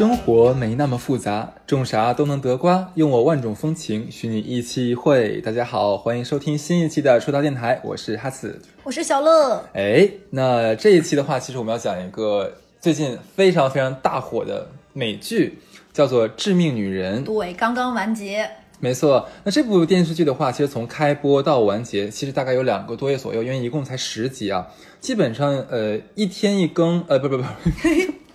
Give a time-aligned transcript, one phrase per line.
[0.00, 2.90] 生活没那么复杂，种啥都能得瓜。
[2.94, 5.42] 用我万种风情，许你一期一会。
[5.42, 8.62] 大家好，欢迎收听新一期的出道电台，我是哈子。
[8.82, 9.62] 我是小乐。
[9.74, 12.50] 哎，那这一期的话，其实我们要讲一个
[12.80, 15.58] 最近非常非常大火的美剧，
[15.92, 17.20] 叫做《致命女人》。
[17.26, 18.48] 对，刚刚完结。
[18.78, 24.66] 没错，那这部电视剧的话，其实从开播到完结，其实大概有两个多月左右，因为一共才十集啊，
[24.98, 27.44] 基本上呃一天一更，呃不不不。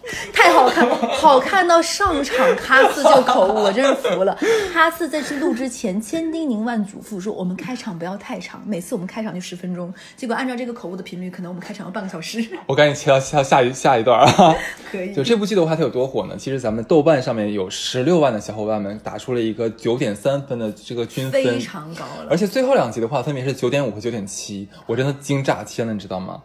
[0.31, 4.37] 太好看，好看到上场哈斯就口误，我真是服了。
[4.73, 9.91] 哈斯在去录之前千叮咛万嘱咐说，我们开场不要太长，每次我们开场就十分钟。
[10.15, 12.45] 结果按照这个口误的频率，可能我们开场要半个小时。
[12.67, 14.55] 我赶紧切到下下一下一段啊。
[14.91, 15.13] 可以。
[15.13, 16.35] 就这部剧的话，它有多火呢？
[16.37, 22.27] 其实咱们豆瓣上面有十六万的小伙伴们打出了一个九点三分的这个均分，非常高了。
[22.29, 26.41] 而且最后两集的话，分别是九点五和九点七，我真的惊炸天了，你知道吗？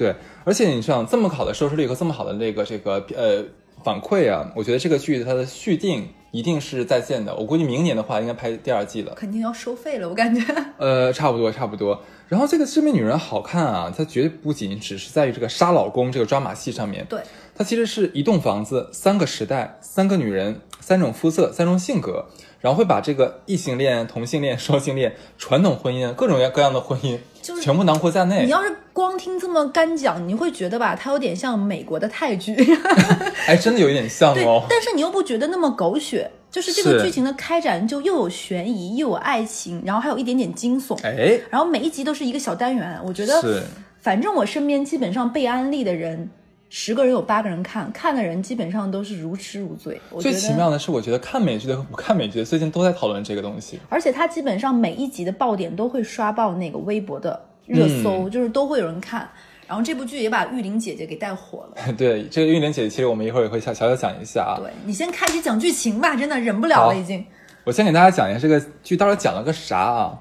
[0.00, 3.44] 对，而且你像这么好的收视率和这么好的那个这个呃
[3.84, 7.36] 反馈啊，我觉得这个剧它的续订一定是在线的。
[7.36, 10.42] 我估计明年的话应该拍第二季了，肯定要收费了，我感觉。
[10.78, 12.00] 呃，差不多差不多。
[12.28, 17.20] 然后这个致命女人好看啊，它绝对不仅只是在于这个杀老公这个抓马戏上面，对，
[17.54, 22.24] 它其实是一栋房子、三个时代、三个女人、三种肤色、三种性格。
[22.60, 28.44] 然后会把这个异性恋、同性恋、双性恋、传统婚姻各种各样的婚姻，就是全部囊括在内。
[28.44, 32.54] 你要是光听这么干讲，你会觉得吧，它有点像美国的泰剧。
[33.46, 34.66] 哎，真的有一点像哦。
[34.68, 40.98] 但是你又不觉得那么狗血，就是这个剧情的开展就又有悬疑，又有爱情，然后还有一点点惊悚。
[41.02, 43.62] 哎，然后每一集都是一个小单元，我觉得，
[44.00, 46.30] 反正我身边基本上被安利的人。
[46.72, 50.00] 十个人有八个人看，看的人基本上都是如痴如醉。
[50.20, 53.80] 最奇妙的是，我觉得看美剧的和不看美剧的最近都在讨论这个东西。
[53.88, 59.28] 而且它基本上每一集的爆点都会刷爆那个微博的热搜，就是都会有人看。
[59.66, 61.92] 然后这部剧也把玉玲姐姐给带火了。
[61.98, 64.54] 对，这个玉玲姐姐其实我们一会儿也会小小小讲一下啊。
[64.62, 67.24] 对你先开始讲剧情吧，真的忍不了了已经。
[67.64, 70.18] 我先给大家讲一下这个剧到底讲了个啥啊？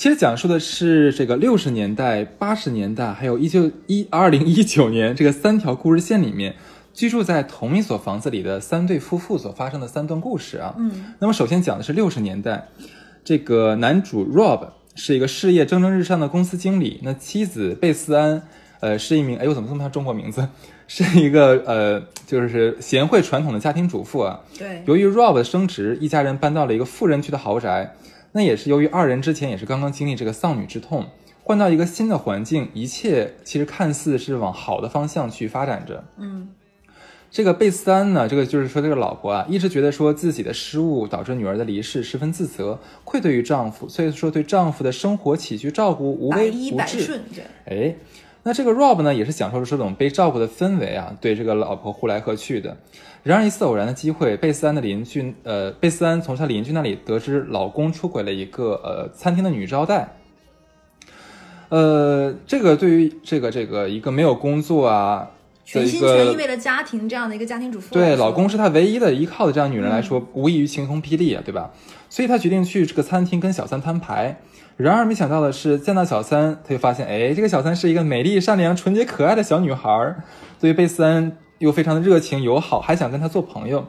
[0.00, 6.56] 其实讲述的是这个六十年代、八十年代，还有一九一二零一九年这个三条故事线里面，
[6.94, 10.74] 居住在同一所房子里的三对夫妇所发生的三段故事啊。
[10.78, 12.68] 嗯，那么首先讲的是六十年代，
[13.22, 18.44] 这个男主 Rob 是一个事业蒸蒸日上的公司经理，那妻子贝斯安，
[18.80, 20.48] 呃，是一名哎，我怎么这么像中国名字？
[20.88, 24.40] 是一个呃，就是贤惠传统的家庭主妇啊。
[24.58, 27.94] 对，由于 Rob 的升职，一家人搬到了一个富人区的豪宅。
[28.32, 31.06] 那也是由于二人之前也是刚刚经历这个丧女之痛，
[31.42, 36.04] 换到一个新的环境，一切其实看似是往好的方向去发展着。
[36.16, 36.48] 嗯，
[37.30, 47.20] 这个贝斯安呢，这个就是说这个老婆啊，一直觉得说自己的失误导致女儿的离世，十分自责，愧对于丈夫，所以说对丈夫的生活起居照顾无微不至。
[47.66, 47.96] 哎，
[48.44, 52.76] 那这个 Rob 呢，也是享受着这种被照顾的氛围啊，对这个老婆呼来喝去的。
[53.22, 60.16] 然而一次偶然的机会，贝斯安的邻居，呃，贝斯安从他邻居那里得知老公出轨了一个呃餐厅的女招待。
[61.68, 65.30] 呃，这个对于这个这个一个没有工作啊，
[65.66, 71.70] 全心全意为了家庭这样的一个家庭主妇，对老公是她唯一的依靠的这样女人来说，无异于晴空霹雳啊，对吧？
[72.08, 74.40] 所以她决定去这个餐厅跟小三摊牌。
[74.78, 80.16] 然而没想到的是，见到小三，她就发现，哎，这个小三是一个美丽、善良、纯洁、可爱的小女孩。
[80.58, 81.36] 对于贝斯安。
[81.60, 83.86] 又非常的热情友好，还想跟他做朋友。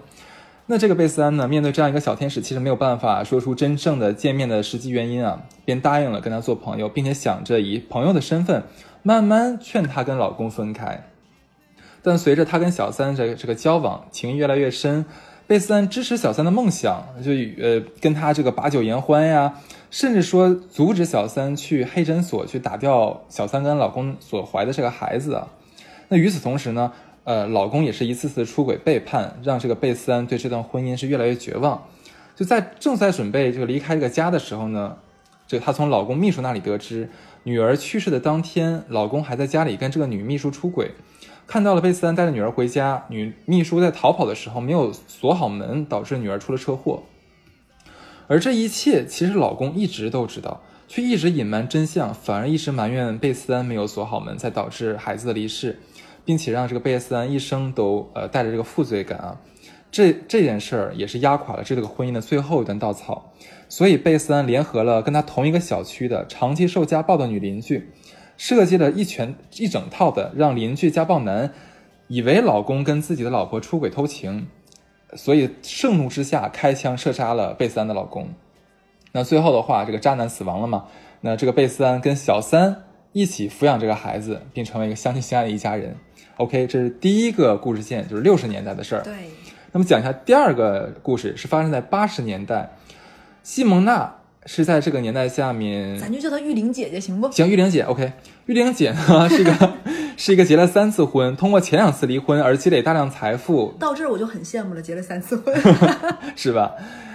[0.66, 8.64] 那这个贝斯安呢，面对这样一个小天使，其实没有办法说出真正的见面的实际原因啊，便答应了跟他做朋友，并且想着以朋友的身份
[9.04, 11.08] 慢慢劝他跟老公分开。
[12.04, 15.06] 但随着他跟小三这这个交往，情谊越来越深，
[15.48, 17.32] 贝斯安支持小三的梦想，就
[17.62, 19.54] 呃跟他这个把酒言欢呀，
[19.90, 25.48] 甚至说阻止小三去黑诊所去打掉小三跟老公所怀的这个孩子啊。
[26.10, 26.92] 那与此同时呢？
[27.24, 31.88] 呃，老公也是一次次出轨背叛，让这个贝斯安对这段婚姻是越来越绝望。
[32.36, 34.98] 就在正在准备就离开这个家的时候呢，
[35.46, 37.10] 就她从老公秘书那里得知，
[37.44, 40.92] 女儿去世的当天，老公还在家里跟这个女秘书出轨。
[41.46, 47.04] 看到了贝斯安带着女儿回家，女秘书在逃跑的时候没有锁好门，导致女儿出了车祸。
[48.28, 55.80] 而这一切其实老公一直都知道，却一直隐瞒真相，反而一直埋怨贝斯安没有锁好门，才导致孩子的离世。
[56.24, 59.40] 并且让这个贝斯安一生都呃带着这个负罪感啊，
[59.92, 63.34] 这这件事儿也是压垮了这个婚姻的最后一根稻草。
[63.68, 67.90] 所以贝斯安联合了跟他同一个小区的长期受家暴的女邻居，
[68.36, 71.54] 设计了一全一整套的让邻居家暴男
[72.08, 74.48] 以为老公跟自己的老婆出轨偷情，
[75.14, 78.28] 所以盛怒之下开枪射杀了贝斯安的老公。
[79.14, 80.86] 那最后的话，这个渣男死亡了嘛？
[81.22, 82.84] 那这个贝斯安跟小三
[83.14, 85.96] 一起抚养这个孩子，并成为一个相亲相爱的一家人。
[86.42, 89.04] OK，这是第一个故事线，就是六十年代的事儿。
[89.04, 89.14] 对，
[89.74, 92.76] 那么讲一下第二个故事，是发生在八十年代，
[93.44, 94.16] 西蒙娜
[94.48, 97.32] 是在这个年代下面，咱就叫她玉玲姐姐行不？
[97.32, 98.14] 行，玉玲姐，OK，
[98.48, 99.74] 玉玲姐呢是一个
[100.18, 105.56] 是一个结了三次婚，通过前两次离婚而积累大量财富，到这儿我就很羡慕了，结了三次婚，
[106.36, 106.72] 是吧？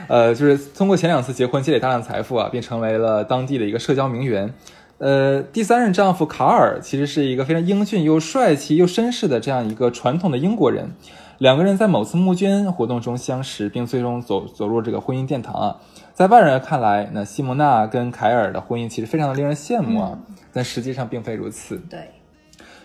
[0.06, 4.54] 呃，就是通过前两次结婚积累大量财富啊，并成为了当地的一个社交名媛。
[4.98, 10.90] 呃，第三任丈夫卡尔其实是一个非常英俊又帅气又绅士的这样一个传统的英国人。
[11.38, 15.76] 两个人在某次募捐活动中相识，并最终走走入这个婚姻殿堂啊。
[16.14, 20.18] 在外人看来，那西蒙娜跟凯尔的婚姻其实非常的令人羡慕啊，
[20.50, 21.76] 但实际上并非如此。
[21.90, 22.12] 对，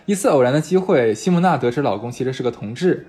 [0.04, 3.06] 一次偶然的机会，西蒙娜得知老公其实是个同志。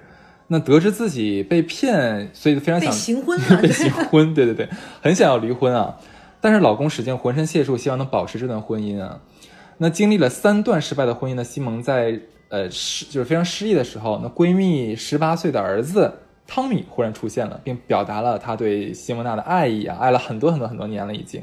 [0.47, 4.69] 那得知自己被骗，所以非常想被行婚了， 被行婚，对对对，
[5.01, 5.97] 很想要离婚啊。
[6.43, 9.21] 但是老公使尽浑身解数，希望能保持这段婚姻啊。
[9.77, 12.19] 那经历了三段失败的婚姻的西蒙，在
[12.49, 16.13] 呃失就是非常失意的时候，那闺蜜十八岁的儿子
[16.45, 21.41] 汤米忽然出现了，并表达了他对西蒙娜的爱意啊，爱了很多很多很多年了已经。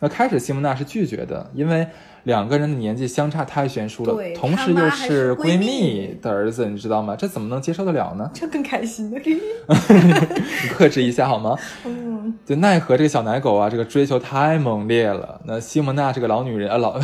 [0.00, 1.88] 那开始西蒙娜是拒绝的，因为。
[2.24, 7.14] 两个人的年纪相差太悬殊了，同时又是闺蜜的儿子，你知道吗？
[7.14, 8.28] 这怎么能接受得了呢？
[8.32, 11.54] 这更开心了， 你克制一下好吗？
[11.84, 15.40] 嗯，就奈何这个小奶狗啊，这个追求太猛烈了。
[15.44, 16.98] 那西蒙娜这个老女人 啊，老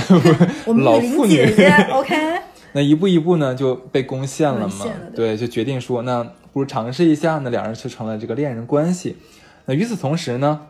[0.78, 1.44] 老妇女
[1.93, 2.40] ，OK，
[2.73, 4.87] 那一步一步呢就被攻陷了嘛？
[5.14, 7.38] 对，就决定说，那不如尝试一下。
[7.44, 9.19] 那两人就成了这个恋人关系。
[9.66, 10.62] 那与此同时呢，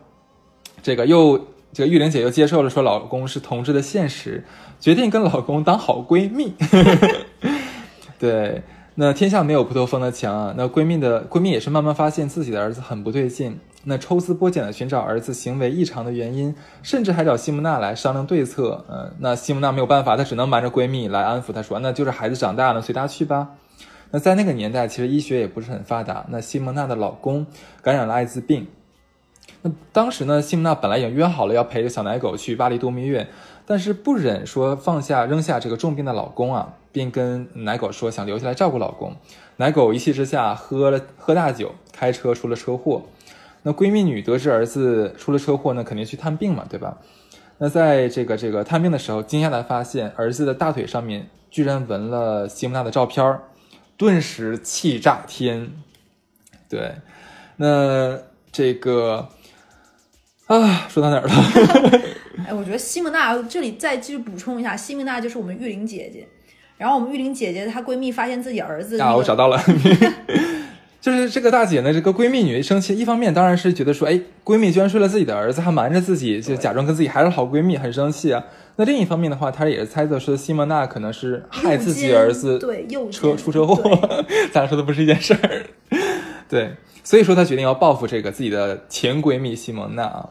[0.83, 1.47] 这个又。
[1.73, 4.43] 这个玉玲姐又接受了说老公是同志的现实，
[4.79, 6.53] 决定跟老公当好闺蜜。
[8.19, 8.61] 对，
[8.95, 10.53] 那天下没有不透风的墙啊。
[10.57, 16.53] 那闺蜜的闺蜜也是慢慢发现自己的儿子很不对劲，那抽丝剥茧的寻找儿子行为异常的原因，
[16.83, 18.85] 甚至还找西蒙娜来商量对策。
[18.89, 23.47] 嗯，那西蒙娜没有办法，她只能瞒着闺蜜来安抚她说，那就是孩子长大了，随他去吧。
[24.11, 26.25] 那在那个年代，其实医学也不是很发达。
[26.29, 27.47] 那西蒙娜的老公
[27.81, 28.67] 感染了艾滋病。
[29.63, 33.27] 那当时呢，西蒙娜本来已经约好了要陪着小奶狗去巴黎度蜜月，
[33.65, 39.15] 但是不忍说放下扔下这个重病的老公啊，便跟奶狗说想留下来照顾老公。
[39.57, 43.03] 奶狗一气之下喝了喝大酒，开车出了车祸。
[43.61, 46.97] 那闺蜜女得知儿子出了车祸，那肯定去探病嘛，对吧？
[47.59, 53.39] 那在这个这个探病的时候，惊讶的发现儿子的大腿上面居然纹了西蒙娜的照片
[53.95, 55.71] 顿时气炸天。
[56.67, 56.95] 对，
[57.57, 58.17] 那
[58.51, 59.29] 这个。
[60.59, 61.33] 啊，说到哪儿了？
[62.47, 66.27] 哎，我觉得西蒙娜这里再继续补充一下，西蒙娜就是我们玉玲姐姐。
[66.77, 69.61] 然后我们玉玲姐姐她闺蜜发现自己儿子啊，我找到了，
[70.99, 78.43] 就是这个大姐呢，这个闺蜜女生气，一方面当然是觉得说，哎，闺蜜居然睡了自己的儿子，还瞒着自己，就假装跟自己还是好闺蜜，很生气啊。
[78.77, 83.75] 那另一方面的话，她也是猜测说西蒙娜可能是害自己儿子，对，车出车祸，
[84.51, 85.63] 咱俩说的不是一件事儿，
[86.49, 86.71] 对，
[87.03, 90.29] 所以说她决定要报复这个自己的前闺蜜西蒙娜啊。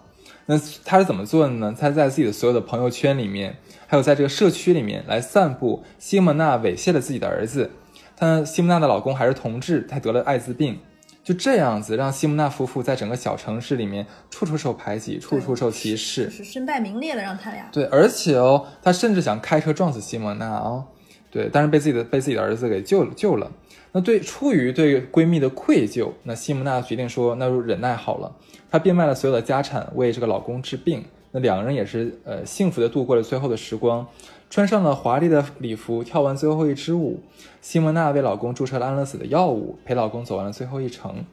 [0.50, 1.72] 那他是怎么做的呢？
[1.78, 3.56] 他在自己的所有的朋友圈里面，
[3.86, 7.70] 还有在这个社区里面来散布西蒙娜猥亵了自己的儿子。
[8.16, 10.80] 他西蒙娜的老公还是同志，他得了艾滋病，
[11.22, 17.68] 就这样子让西蒙娜夫妇在整个小城市里面处处受排挤，处处受歧视，是身败名裂的，让他俩。
[17.70, 20.84] 对，而且哦，他甚至想开车撞死西蒙娜哦，
[21.30, 23.52] 对，但是被自己的被自己的儿子给救了救了。
[23.92, 28.34] 那对出于对闺蜜的愧疚，那西蒙娜决定说，那就忍耐好了。
[28.70, 34.06] 她变卖了所有的家产为这个老公治病，那两个人也是呃幸福的度过了最后的时光，
[34.48, 37.20] 穿上了华丽的礼服，跳完最后一支舞。
[37.60, 41.24] 西蒙娜为老公注射了安乐死的药物，陪老公走完了最后一程。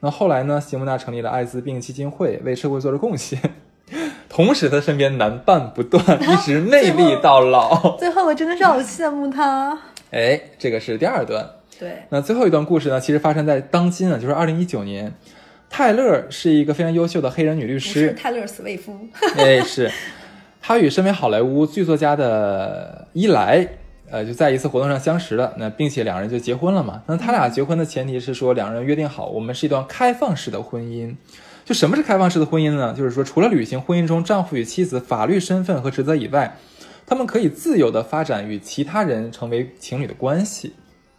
[0.00, 0.60] 那后来呢？
[0.60, 3.40] 西蒙娜成立了艾滋病基金会，为社会做了贡献。
[4.28, 7.96] 同时，她身边男伴不断，一直魅 力到老。
[7.96, 9.78] 最后，我真的是好羡慕她。
[10.10, 11.48] 哎，这个是第二段。
[11.78, 12.02] 对。
[12.10, 13.00] 那最后一段故事呢？
[13.00, 15.14] 其实发生在当今啊，就是二零一九年。
[15.76, 17.90] 泰勒是一个非常优秀的黑人女律师。
[17.90, 18.96] 是泰勒·斯威夫。
[19.36, 19.90] 哎，是。
[20.62, 23.66] 她与身为好莱坞剧作家的伊莱，
[24.08, 25.52] 呃，就在一次活动上相识了。
[25.58, 27.02] 那并且两人就结婚了嘛。
[27.08, 31.12] 那他俩结婚的前提是说，两人约定好，我们是一段开放式的婚姻。
[31.64, 32.94] 就什么是开放式的婚姻呢？
[32.96, 36.56] 就是说，除了履行婚姻中丈夫与妻子法律身份和职责以外，
[37.04, 40.74] 他们可以自由的发展与其他人成为情侣的关系。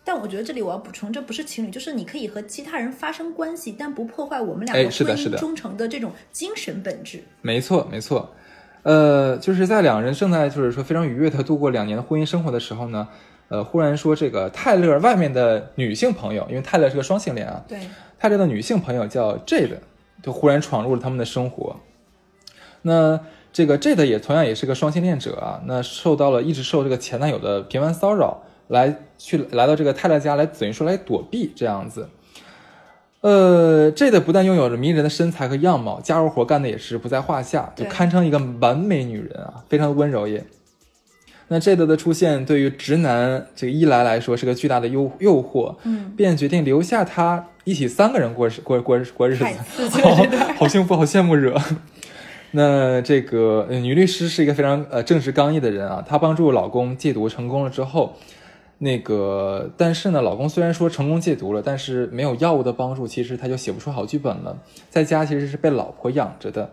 [0.08, 7.24] 但我觉得这里我要补充，这不是情侣，就是你可以和其他人发生关系，但不破坏我们两个婚姻忠诚的这种精神本质。
[7.42, 8.30] 没错，没错。
[8.84, 13.08] 呃，就是在两人正在就是说非常愉悦的度过两年的婚姻生活的时候呢，
[13.48, 17.80] 呃，忽然说这个泰勒外面的女性朋友，因为泰勒是个双性恋啊，对，
[18.20, 19.80] 泰勒的女性朋友叫 Jade，
[20.22, 21.78] 就忽然闯入了他们的生活。
[22.84, 23.20] 那
[23.52, 28.44] 这个 Jade 也同样也是个双性恋者啊，那受到了一直受这个前男友的频繁骚扰。
[28.68, 32.10] 来去来到这个泰勒家来，等于说来躲避这样子，
[33.22, 40.44] 呃，这的不但拥有着迷人的身材和样貌，家务活干的也是不在话下，就堪称一个完美女人啊，非常温柔也。
[41.48, 49.46] 那这的的出现对于直男这个一来来说是个巨大的诱诱惑，嗯，便决定留下他一起三个人过过过过日子
[50.02, 50.26] 好。
[50.58, 51.56] 好幸福，好羡慕惹。
[52.52, 58.16] 那这个、呃女律师是一个非常呃正直刚毅的人啊，她帮助老公戒毒成功了之后，
[58.78, 64.58] 那个但是呢，老公虽然说成功戒毒了，但是没有药物的帮助，其实他就写不出好剧本了，
[64.90, 66.70] 在家其实是被老婆养着的。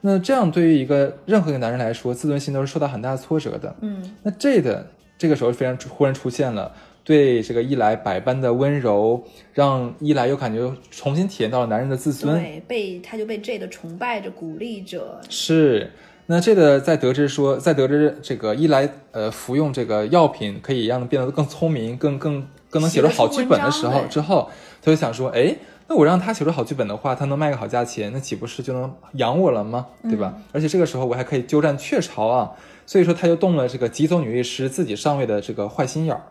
[0.00, 3.74] 那这样对于一个任何一个男人来说，自尊心都是受到很大的挫折的。
[3.80, 6.72] 嗯，那 J 的这个时候非常忽然出现了，
[7.04, 9.22] 对这个伊莱百般的温柔，
[9.52, 12.40] 让伊莱又感觉重新体验到了男人的自尊。
[12.40, 15.20] 对，被他就被 J 的崇拜着、鼓励着。
[15.28, 15.90] 是，
[16.26, 24.48] 那这个在得知说，在得知这个一来呃服用这个药品可以让他变得更聪明、更更更能写出好剧本的时候之后，
[24.80, 25.56] 他就想说，哎，
[25.88, 29.88] 那我让他写出好剧本的话，他能卖个好价钱，那岂不是就能养我了吗？
[30.04, 30.34] 对吧？
[30.52, 32.52] 而且这个时候我还可以鸠占鹊巢啊，
[32.86, 36.22] 所以说他就动了这个急走女律师自己上位的这个坏心眼儿。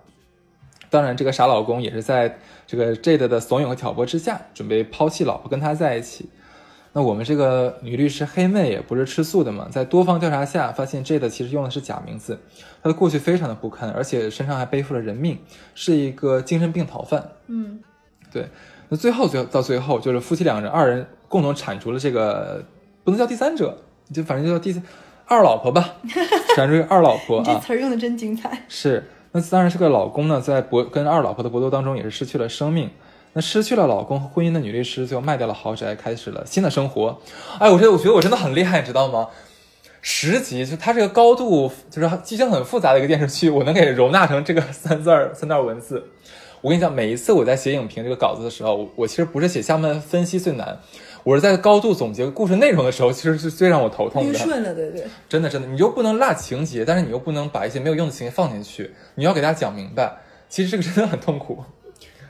[0.89, 6.29] 当然，这个傻老公也是在这个 Jade 的怂恿和挑拨之下，准备抛弃老婆跟他在一起。
[6.93, 12.38] 那我们这个女律师黑妹也不是吃素的嘛，在多方调查下发现 Jade 其实用的是假名字，
[12.83, 15.39] 她的过去非常的不堪，而且身上还背负了人命，
[15.74, 17.29] 是一个精神病逃犯。
[17.48, 17.79] 嗯，
[18.29, 18.50] 对，
[18.89, 22.62] 那最后最后到最后就是夫妻两人二人共同铲除了这个
[23.05, 23.77] 不能叫第三者，
[24.13, 24.81] 就反正就叫第
[25.27, 25.95] 二老婆吧，
[26.57, 27.60] 铲除二老婆啊这啊。
[27.60, 28.65] 词儿用的真精彩。
[28.67, 32.89] 是，那当然，是个老公呢，在搏跟二老婆的搏斗当中，也是失去了生命。
[33.33, 37.17] 那失去了老公和婚姻的女律师，最后卖掉了豪宅，开始了新的生活。
[37.59, 39.27] 哎，我觉得我觉得我真的很厉害，你知道吗？
[40.01, 46.03] 十集就它这个高度，就是剧情很复杂的一个电视剧，我能给容纳成这个三字儿三段文字。
[46.59, 50.79] 我跟你讲，每一次我在写影评这个稿子的时候，我我其实不是写下面分析最难，
[51.23, 54.29] 我是在高度总结故事内容的时候，其实是最让我头痛的。
[54.29, 55.05] 晕顺了，对对。
[55.29, 60.17] 真的真的，你又不能落情节，但是你又不能把一些没有用的情节放进去，你要给大家讲明白。
[60.50, 61.63] 其实这个真的很痛苦。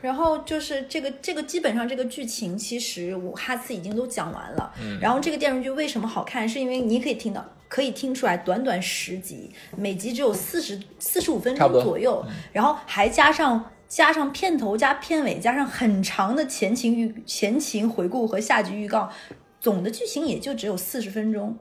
[0.02, 4.70] 然后就是这个这个基本上这个剧情，其实我哈次已经都讲完了。
[4.82, 19.08] 嗯，然后这个电视剧为什么好看，是因为你可以听到，可以听出来，短短十集，每集只有四十四十五分钟左右，然后还加上加上片头加片尾，加上很长的前情预前情回顾和下集预告，
[19.60, 21.56] 总的剧情也就只有四十分钟，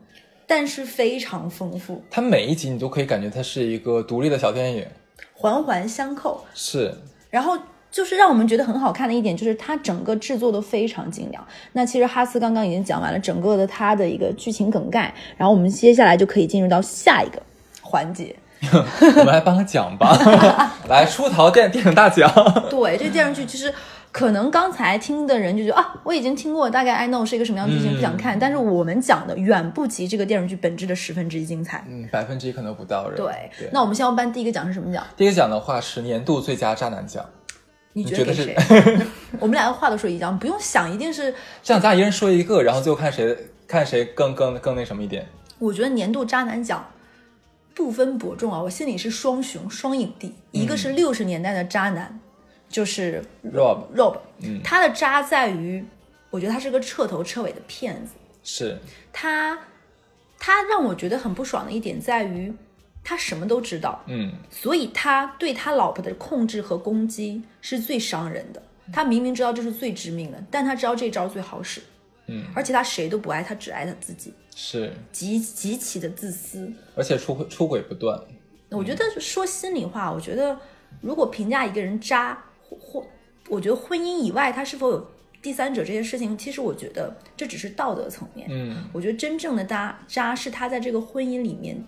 [0.48, 4.88] 但是非常丰富，它每一集你都可以感觉它是一个独立的小电影，
[5.33, 6.43] 环环相扣。
[6.55, 6.95] 是
[7.29, 7.57] 然后
[7.91, 11.45] 就是让我们觉得很好看的一点，就是它整个制作都非常精良。
[11.74, 17.41] 那其实哈斯刚刚已经讲完了整个的它的一个剧情梗概，然后我们接下来就可以进入到下一个
[17.81, 18.36] 环节。
[18.71, 20.15] 我们来颁个奖吧，
[20.88, 22.31] 来出逃电电影大奖。
[22.69, 23.74] 对，这电视剧其实
[24.12, 28.38] 可能刚才听的人就觉得啊，我已经听过，大概 I know 是一个什么样的剧情，嗯不想看。
[28.38, 31.83] 但是我们讲的远不及这个电视剧本质的十分之一精彩。
[31.89, 33.17] 嗯，百分之一可能不到人。
[33.17, 33.69] 对，对。
[33.74, 35.03] 那我们先要颁第一个奖是什么奖？
[35.17, 37.25] 第一个奖的话是年度最佳渣男奖，
[37.93, 38.55] 你觉觉得是谁？
[39.39, 41.33] 我们两个话都说一样，不用想，一定是。
[41.62, 45.27] 这样咱俩一人说一个，然后最后看谁看谁更更更那什么一点。
[45.60, 46.91] 我觉得年度渣男奖
[47.74, 52.19] 不分伯仲啊，我心里是双雄双影帝，一个是六十年代的渣男，
[52.69, 55.86] 就是 Rob Rob，、嗯他的渣在于，
[56.29, 58.77] 我觉得他是个彻头彻尾的骗子，是
[59.13, 59.60] 他
[60.39, 62.53] 他让我觉得很不爽的一点在于，
[63.03, 68.62] 他什么都知道，嗯所以他对他老婆的控制和攻击是最伤人的。
[68.93, 71.81] 他明明知道这是最致命的，但他知道这招最好使，
[72.27, 76.72] 嗯而且他谁都不爱，他只爱他自己，是，极极其的自私。
[76.96, 78.20] 而且出出轨不断。
[78.70, 80.58] 我觉得说心里话，我觉得
[81.00, 83.08] 如果评价一个人渣，或或
[83.50, 85.08] 我觉得婚姻以外他是否有
[85.41, 88.48] 第三者这件事情，其实我觉得这只是道德层面。
[88.51, 91.81] 嗯我觉得真正的渣渣是他在这个婚姻里面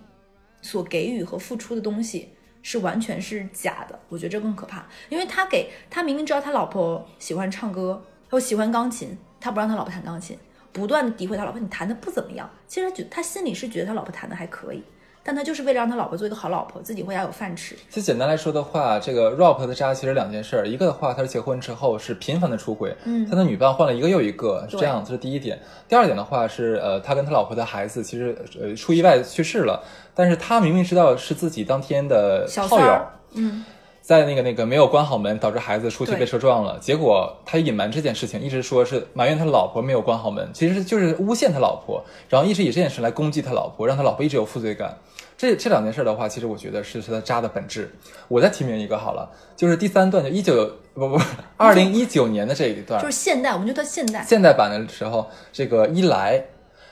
[0.64, 2.30] 所给予和付出的东西
[2.62, 8.02] 是完全是假的，我觉得这更可怕，因为他给他明明知道他老婆喜欢唱歌
[8.32, 10.38] 又喜欢钢琴，他不让他老婆弹钢琴，
[10.72, 12.50] 不断的诋毁他老婆，你弹的不怎么样。
[12.66, 14.82] 其实觉他心里是觉得他老婆弹的还可以，
[15.24, 17.74] 但他就是为了让他老婆做一个好老婆，自己回家有饭吃。
[17.88, 25.58] 其实简单来说的话，这个 Rob 和他渣其实两件事儿，一个的话，他是结婚之后是频繁的出轨，嗯他的女伴换了一个又一个，是这样，这是第一点。
[25.88, 29.82] 第二点的话是，呃，他跟他老婆的孩子其实呃出意外去世了，
[30.14, 33.64] 但是他明明知道是自己当天的炮友嗯，
[34.04, 36.78] 在那个那个没有关好门，导致孩子出去被车撞了。
[36.78, 44.98] 结果他隐瞒这件事情，一直说是埋怨他老婆没有关好门，其实就是诬陷他老婆，然后一直以这件事来攻击他老婆，让他老婆一直有负罪感。
[45.38, 47.90] 这这两件事的话，其实我觉得是是他渣的本质。
[48.28, 51.18] 我再提名一个好了，就是第三段，就一九不不
[51.56, 56.44] 二零一九年的这一段，就是现代，我们就到现代，现代版的时候，这个一来，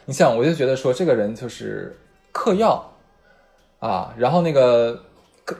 [0.07, 1.95] 你想，我就觉得说这个人就是
[2.33, 2.91] 嗑药
[3.81, 5.03] 啊，然后那个嗑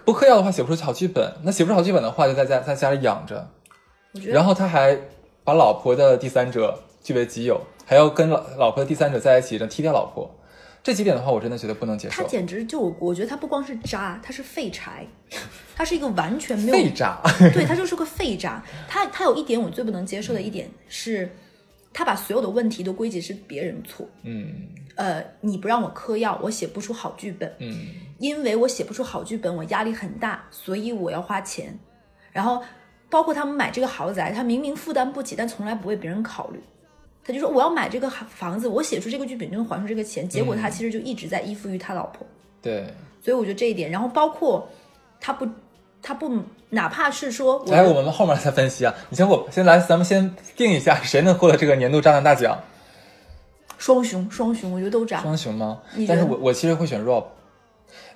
[0.05, 3.51] 不嗑药的话写不出好剧本，那写不出好剧本的话就在家在家里养着，
[4.27, 4.97] 然后他还
[5.45, 10.33] 把老婆的第三者据为己有，还要跟老老婆的第三者在一起，然后踢掉老婆，
[10.83, 12.23] 这几点的话我真的觉得不能接受。
[12.23, 15.07] 他简直就我我觉得他不光是渣，他是废柴，
[15.75, 17.21] 他是一个完全没有废渣，
[17.53, 18.63] 对他就是个废渣。
[18.89, 21.35] 他他有一点我最不能接受的一点是，
[21.93, 24.09] 他把所有的问题都归结是别人错。
[24.23, 27.87] 嗯呃，你不让我嗑药，我写不出好剧本，嗯
[28.23, 31.77] 因为我写不出好剧本，我压力很大，所以我要花钱。
[32.31, 32.63] 然后
[33.11, 36.63] 包括他们买这个豪宅，他明明负担不起，但从来不为别人考虑。
[37.25, 40.29] 他就说我要买这个房子，我写出这个剧本就能还出这个钱。
[40.29, 42.25] 结果他其实就一直在依附于他老婆。
[42.63, 42.87] 对。
[43.21, 44.69] 所以我觉得这一点，然后包括
[45.21, 45.45] 他不，
[46.01, 46.31] 他不，
[46.71, 48.95] 哪怕是说我来，我们后面再分析啊。
[49.11, 52.57] 你先我先来，咱们先定一下谁能获得这个年度渣男大奖。
[53.79, 55.21] 双雄，双雄，我觉得都渣。
[55.23, 57.25] 双雄吗但是我我其实会选 Rob，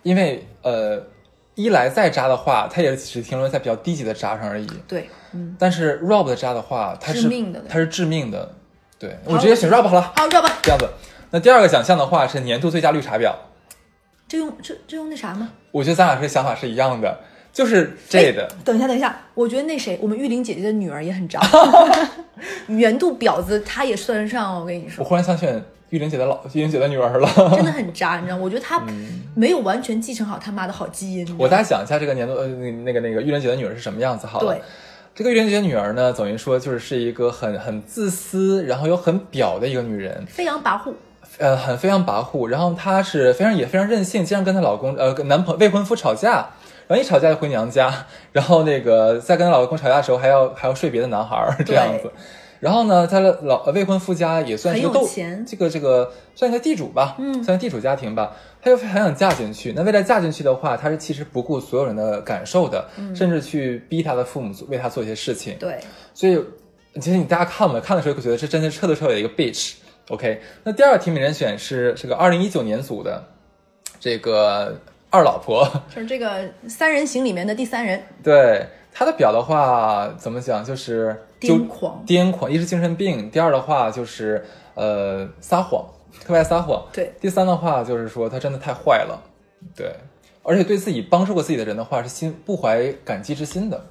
[0.02, 1.02] 因为呃，
[1.54, 4.66] 一来再渣的话，它也只停留在比较低级的渣上而已。
[4.86, 8.54] 对，嗯，但是 Rob 的渣的话，它是致命的它是致命的。
[8.98, 10.50] 对我直接选 Rob 好了，好，，Rob？
[10.62, 10.88] 这样子。
[11.30, 13.34] 那第二个奖项的话是年度最佳绿茶婊，
[14.26, 15.50] 这用这这用那啥吗？
[15.72, 17.18] 我觉得咱俩这想法是一样的，
[17.52, 18.48] 就是这的。
[18.64, 21.40] 等一下，等一下，我觉得那谁，我们玉玲姐姐的女儿也很渣，
[22.68, 24.58] 原度婊子，她也算得上。
[24.58, 27.28] 我跟你说我，忽然想选玉玲姐的老玉玲姐的女儿了。
[27.54, 28.42] 真的很渣，你知道吗？
[28.42, 28.82] 我觉得她
[29.34, 31.36] 没有完全继承好他妈的好基因。
[31.38, 34.54] 我大家想一下这个年度呃那那个那个玉玲姐的女儿是什么样子好了。
[34.54, 34.62] 对，
[35.14, 40.92] 这个玉玲姐的女儿呢，等于说就是是一个很很自私，然后又很表的一个女人，飞扬跋扈，
[41.38, 42.48] 呃，很飞扬跋扈。
[42.48, 46.50] 然后她是非常也非常任性，经常跟她老公呃跟男朋未婚夫吵架，
[46.88, 52.10] 然后一吵架就回娘家，然后那个在跟她老公吵架的时候还要还要睡别的男孩儿这样子。
[52.60, 55.08] 然后呢，他的老呃未婚夫家也算是个斗
[55.46, 57.42] 这个这个算一个地主吧，嗯。
[57.44, 58.36] 算地主家庭吧。
[58.62, 65.56] 她又很想嫁进去，那为了嫁进去的话，她是其实不顾所有人的感受的，甚至去逼她的父母做为她做一些事情。
[65.60, 65.78] 对，
[66.12, 66.36] 所以
[66.96, 69.74] 其实你大家看吧，看的时候会觉得这真的彻头彻尾的一个 bitch。
[70.08, 73.22] OK，那第二个提名人选是这个二零一九年组的
[74.00, 75.64] 这个二老婆，
[75.94, 78.66] 就是这个三人行里面的第三人，对
[78.98, 82.02] 她的表的话怎么讲，就是癫狂。
[82.06, 85.84] 癫狂，一是精神病，第二的话就是呃撒谎，
[86.24, 89.22] 特别爱撒谎，对，第三的话就是说他真的太坏了，
[89.76, 89.94] 对，
[90.42, 93.84] 而且对自己帮助过自己的人的话是心不怀感激之心的。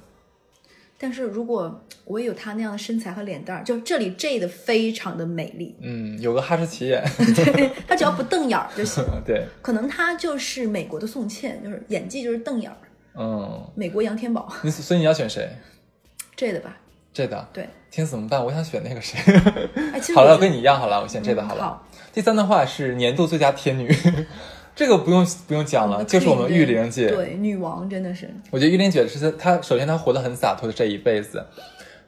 [0.98, 9.04] 但是如果我也有他那样的身材和脸蛋儿，就这里 J 的非常的美丽，嗯，有个哈士奇眼，对， 他只要不瞪眼儿就行。
[9.24, 12.76] 对，可能他就是美国的宋茜，就是演技就是瞪眼儿，
[13.18, 15.48] 嗯，美国杨天宝你所以你要选谁
[16.36, 16.76] ？J 的吧？
[17.12, 18.44] 这的，对，天怎么办？
[18.44, 19.18] 我想选那个谁。
[19.94, 21.62] 哎，其实 好了，我跟你一样，好了，我选这个好了。
[21.62, 23.94] 嗯好第三的话是年度最佳天女，
[24.74, 27.08] 这个不用不用讲了，就是我们玉玲姐。
[27.08, 31.44] 对，女王真的是，我觉得玉玲姐是她，首先她活得很洒脱的这一辈子。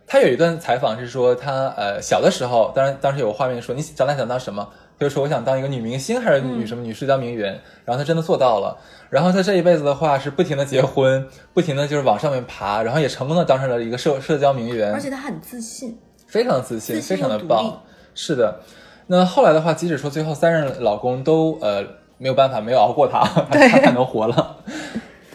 [0.09, 4.67] 她有一段采访是说，她呃小的时候，当然当时有个画面说你长大想当什么，
[4.99, 7.53] 她就说我想当一个女明星还是女什么女社交名媛，
[7.85, 8.77] 然后她真的做到了。
[9.11, 17.83] 然后她这一辈子的话是不停的结婚，不停的就是往上面爬，然后也成功的当上了一个社社交名媛，而且她很自信，非常自信，自信非常的棒。
[18.15, 18.61] 是的，
[19.09, 21.85] 那后来的话，即使说最后三任老公都呃
[22.17, 24.57] 没有办法，没有熬过她，她 还能活了，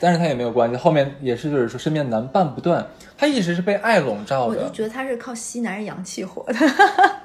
[0.04, 0.76] 但是她也没有关系。
[0.76, 2.86] 后面也是就是说身边男伴不断，
[3.18, 6.56] 她一直是被爱笼罩的，我就觉得她是靠吸男人阳气活的。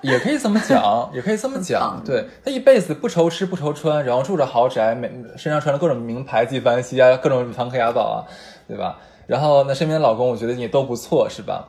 [0.00, 2.00] 也可以这么讲， 也可以这么讲。
[2.06, 8.16] 对她一辈子不愁吃不愁穿，然后住着豪宅，每身上穿着各种名牌纪梵希啊，各种梵克雅宝啊，
[8.68, 8.96] 对吧？
[9.26, 11.66] 然后那身边的老公，我觉得也都不错，是吧？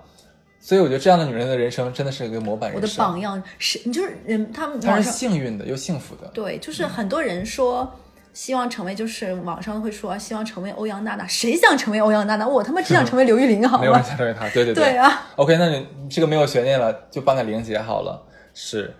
[0.62, 2.98] 所以我觉得这样的女人的人生真的是一个模板我人生。
[2.98, 6.30] 的榜样是，你就是人，他们她是幸运的又幸福的。
[6.36, 7.92] 对，就是很多人说。
[8.34, 12.48] 希望成为，就是网上会说希望成为欧阳娜娜，谁想成为欧阳娜娜？
[12.48, 13.94] 我他妈只想成为刘玉玲，好没有？
[13.94, 18.26] 想成为她，对对对啊，OK，那你这个没有悬念了，就颁给玲姐好了。
[18.54, 18.94] 是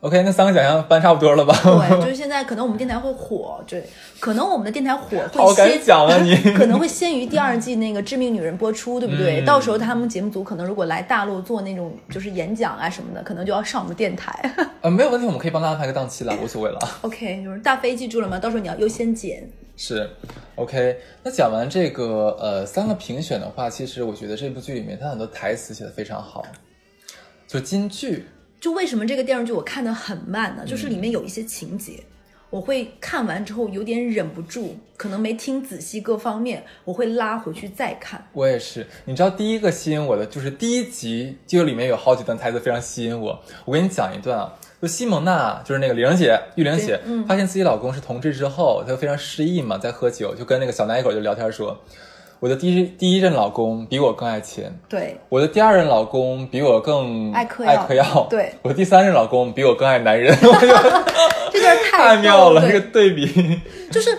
[0.00, 1.54] ，OK，那三个奖项颁差不多了吧？
[1.62, 3.84] 对，就是现在可能我们电台会火，对，
[4.20, 6.36] 可能我们的电台火会先，讲啊你！
[6.54, 9.40] 可能会先于第二季那个《致命女人》播出，对不对？
[9.40, 14.54] 嗯到时候他们节目组可能如果来大陆做那种就是演讲啊什么的，可能就要上我们电台。
[14.82, 16.78] 呃，没有问题，我们可以帮他安排个档期了，无所谓了。
[17.02, 18.38] OK，就是大飞记住了吗？
[18.38, 19.48] 到时候你要优先剪。
[19.78, 20.08] 是
[20.54, 20.96] ，OK。
[21.22, 26.44] 那讲完这个呃三个评选的话，其实我觉得这部剧里面它很多台词写的非常好，
[27.46, 28.24] 就金句。
[28.66, 30.64] 就为什么这个电视剧我看的很慢呢？
[30.66, 32.02] 就是里面有一些情节，
[32.50, 38.26] 我会看完之后有点忍不住，可能没听仔细各方面，我会拉回去再看。
[38.32, 43.40] 我也是，你知道第一个吸引我的就是第一集，就里面有好几段台词非常吸引我。
[43.64, 44.52] 我给你讲一段啊，
[44.82, 51.80] 就西蒙娜，就是那个玲姐，玉玲姐，发现自己老公是同志之后，她就非常失意嘛，在喝酒，就跟那个小奶狗就聊天说。
[52.40, 55.16] 我的第一第一任老公比我更爱钱，对。
[55.28, 58.52] 我的第二任老公比我更爱嗑爱嗑药，对。
[58.62, 60.36] 我的第三任老公比我更爱男人，
[61.50, 64.16] 这段太妙了，这个对比就是。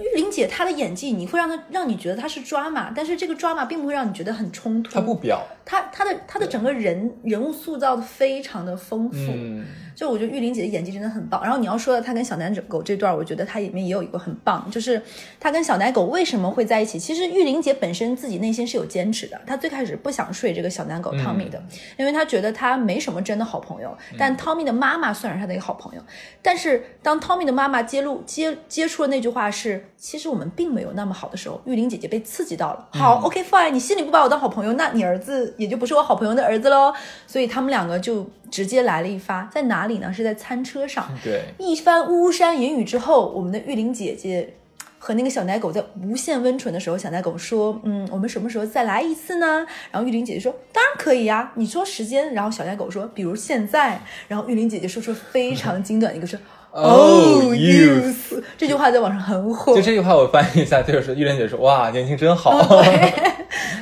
[0.00, 4.92] 玉玲姐她的演技，你会让她让你觉得她是抓马，但是这个抓马并不会让你觉得很冲突。
[4.92, 9.16] 她不表，她她的她的整个人人物塑造的非常的丰富。
[9.16, 9.66] 嗯，
[9.98, 11.42] 就我觉得玉玲姐的演技真的很棒。
[11.42, 15.02] 然后你要说的她跟小奶狗这段，我觉得她里面也有一个很棒，就是
[15.40, 17.00] 她跟小奶狗为什么会在一起？
[17.00, 21.60] 其实玉玲姐本身自己内心是有坚持的，她最开始不想睡这个小奶狗汤米的，
[21.96, 23.92] 因为她觉得她没什么真的好朋友。
[24.16, 26.02] 但汤米的妈妈算是她的一个好朋友。
[26.40, 29.84] 但是当汤米的妈妈揭露接接触了那句话是。
[30.00, 32.88] 其实我们并没有那么好的时候，玉玲姐姐被刺激到了。
[32.92, 36.94] 好，OK fine，你心里不把我当好朋友，那你儿子也就不是我好朋友的儿子喽。
[37.26, 40.12] 所以他们两个就直接来了一发，在哪里呢？
[40.12, 41.08] 是在餐车上。
[41.22, 44.54] 对，一番巫山云雨之后，我们的玉玲姐姐
[44.98, 56.38] 和那个小奶狗在无限温存的时候，小奶狗说：“嗯，我们什么时候再来一次呢？”然后玉玲姐姐说：“当然可以呀，你说时间。”然后小奶狗说：“比如现在。”然后玉玲姐姐说出非常 精短的一个说。
[56.70, 58.42] Oh, youth！
[58.56, 59.74] 这句话在网上很火。
[59.74, 62.52] 就这句话，我翻译一下，就是玉莲姐说：“哇，年轻真好。”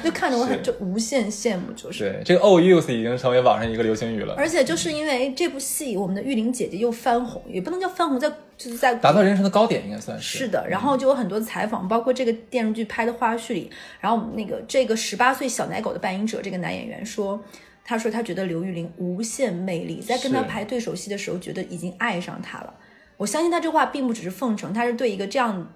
[0.05, 4.35] 就看着我很就无限羡慕，就是对这个 “Oh, youth” 已经成为网上一个流行语了。
[4.39, 10.65] 而且就是因为这部戏，我们的玉玲姐姐又翻红，也不能叫翻红，在就是在达到人生的高点，应该算是是的。
[10.69, 13.69] 然后就有很多采访，包括这个电视剧拍的花絮里，
[14.01, 17.43] 然后那个这个十八岁小奶狗的扮演者，这个男演员说。
[17.89, 22.75] 他说他觉得刘玉玲无限魅力，在跟他排对手戏的时候，觉得已经爱上他了。
[23.17, 25.69] 我相信他这话并不只是奉承，他是对一个这样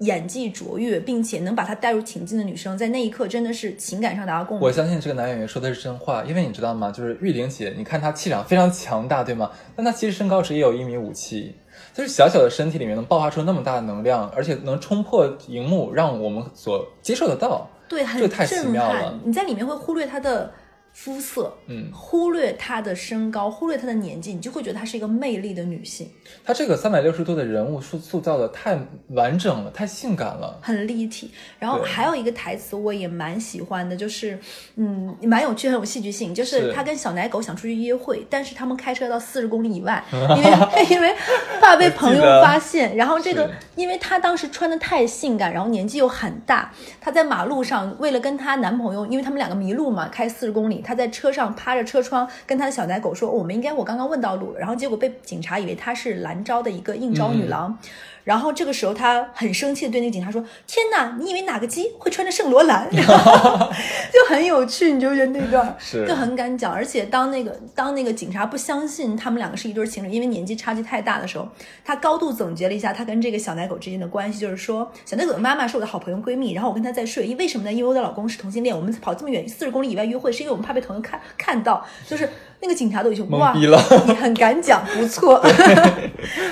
[0.00, 4.66] 演技卓越，并且能把他带入情境的女生，在那一刻真的是情感上达到共鸣。
[4.66, 6.90] 我相信这个男演员说的是真话，因为你知道吗？
[6.90, 9.50] 就是玉玲姐，你看她气场非常强大，对吗？
[9.74, 11.54] 但她其实身高只有一米五七，
[11.94, 17.68] 就是小小的身体里面能爆发出那么大的能量，而且能冲破荧幕，让我们所接受得到。
[17.88, 19.18] 对，这太奇妙了。
[19.24, 20.52] 你在里面会忽略她的。
[20.94, 26.08] 肤色，嗯，忽略她的身高，忽略她的年纪，你就会觉得她是一个魅力的女性。
[26.44, 28.78] 她这个三百六十度的人物塑塑造的太
[29.08, 31.32] 完整了，太性感了，很立体。
[31.58, 34.38] 然后还有一个台词我也蛮喜欢的，就是
[34.76, 36.32] 嗯，蛮有趣，很有戏剧性。
[36.32, 41.12] 就是她跟小奶狗想出去约会，但是他们开车到四十公里以外， 因为因为
[41.60, 42.94] 怕被朋友发现。
[42.94, 50.83] 然后这个，因为她当时穿的太性感，然后年纪又很大，她在马路上为了跟她男朋友，因为他们两个迷路嘛，开四十公里。
[50.84, 57.76] 她在车上趴着车窗，跟他的小奶狗说：“我们应该，我刚刚问到路了。”然后结果被警察以为他是兰州的一个应招女郎。
[58.24, 66.72] 然后这个时候，他很生气的对那个警察说：“天哪，你以为哪个鸡会穿着圣罗兰？” 就很有趣，你就觉得那段就很敢讲。
[66.72, 71.46] 而且当那个当那个警察不相信他们两个是一对情侣，因为年纪差距太大的时候，
[71.84, 77.72] 他高度总结了一下他跟这个小奶狗之间的关系，就是说，小奶狗的妈妈是我的好朋友闺蜜，然后我跟她在睡，因为什么呢？
[77.72, 82.28] 因为我的老公是同性恋，我们跑这么远四十公里以外约会，是因为我们怕被朋友看看到，就是。
[82.64, 85.38] 那个警察都已经懵逼了，你很敢讲，不错。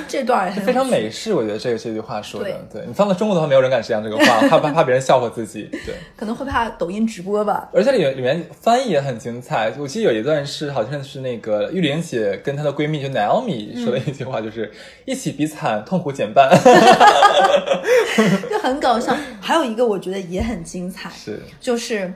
[0.06, 7.70] 这段 非常美式，我觉得这个这句话说的，对你放在中国的话，没有人敢这样这个话，怕怕怕别人笑话自己，对，可能会怕抖音直播吧。
[7.72, 14.70] 而且里里面翻译也很精彩，我记得有一段是好像是那个玉玲姐跟她的闺蜜就 Naomi 说的一句话，就是
[15.06, 16.50] 一起比惨，痛苦减半，
[18.50, 19.16] 就很搞笑。
[19.40, 22.12] 还有一个我觉得也很精彩，是就是。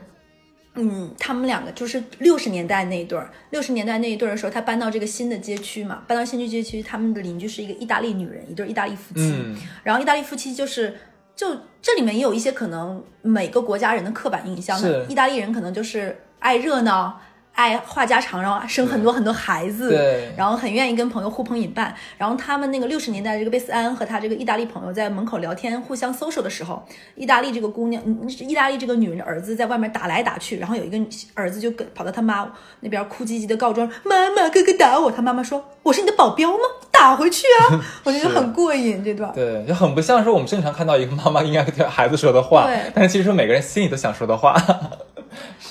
[0.76, 3.30] 嗯，他们两个就是六十年代那一对儿。
[3.50, 9.34] 六十年代那一对儿的时候，他搬到这个新的街区嘛，搬到新区街区，他们的邻居是一个意大利女人，一对意大利夫妻。
[9.82, 10.96] 然后意大利夫妻就是，
[11.34, 14.78] 就这里面也有一些可能每个国家人的刻板印象。
[15.08, 17.20] 意大利人可能就是爱热闹。
[17.56, 21.92] 爱话家常，然后生很多很多孩子，对，然后很愿意跟朋友互捧引伴。
[22.18, 28.02] 然后他们那个六十年代，这个贝斯安和他这个意大利朋友在门口聊天，互相 social 的时候，意大利这个姑娘，
[28.40, 30.98] 意大利这个女人的儿子在外面打来打去，然后有一个
[31.32, 32.46] 儿子就跟跑到他妈
[32.80, 36.58] 那边哭唧唧的告状：“妈妈，哥哥打我。”他妈妈说：“我是你的保镖吗？
[36.92, 37.80] 打回去啊！
[38.04, 44.54] ”我觉得很过瘾这段，对，就很不像是我们正常看到一个妈妈应该对孩子说的话，对，但是其实每个人心里都想说的话。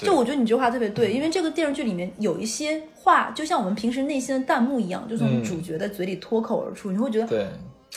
[0.01, 7.47] 就我觉得你这句话特别对，因为这个电视剧里面有一些话，就像我们平时内心的弹幕一样，就从主角的嘴里脱口而出，你会觉得对，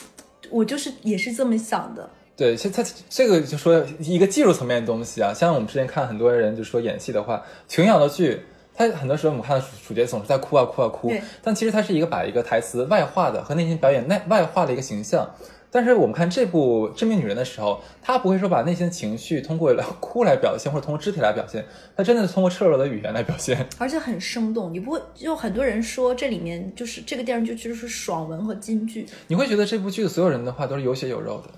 [0.50, 2.08] 我就是也是这么想的。
[2.36, 8.40] 对，其实他这个就说一个技术层面的东西啊，像我们之前看很多人就说演戏的话，琼瑶的剧，
[8.74, 15.28] 他很多时候我们看到主主角总是在哭啊哭啊哭，但其实它是一个把一个台词外化的和内心表演内外化的一个形象。
[15.70, 23.66] 但是我们看这部《致命女人》的时候，她不会说把内心的情绪通过哭来表现，或者通过肢体来表现，她真的是通过赤裸裸的语言来表现。
[23.76, 31.50] 而且很生动，你不会就很多人说这里面就是这个电视剧就是爽文和金句，你会觉得这部剧的所有人的话都是有血有肉的，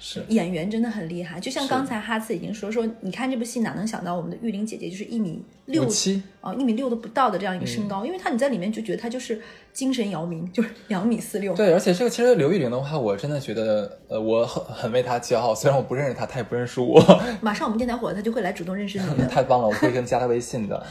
[0.00, 1.38] 是演员真的很厉害。
[1.38, 9.40] 就像刚才哈次已经说说，你看这部戏哪能想到我们的玉玲姐姐就是一米六七，啊一米六都不到的这样一个身高，因为她你在里面就觉得她就是
[9.72, 11.54] 精神姚明， 就是两米四六。
[11.54, 15.54] 对，而且这个其实刘玉玲的话，我真的觉得，呃，我很很为她骄傲。
[15.54, 17.00] 虽然我不认识她，她也不认识我，
[17.42, 19.26] 马上我们电台火了，她就会来主动认识你的。
[19.26, 20.86] 太棒了，我会跟加她微信的。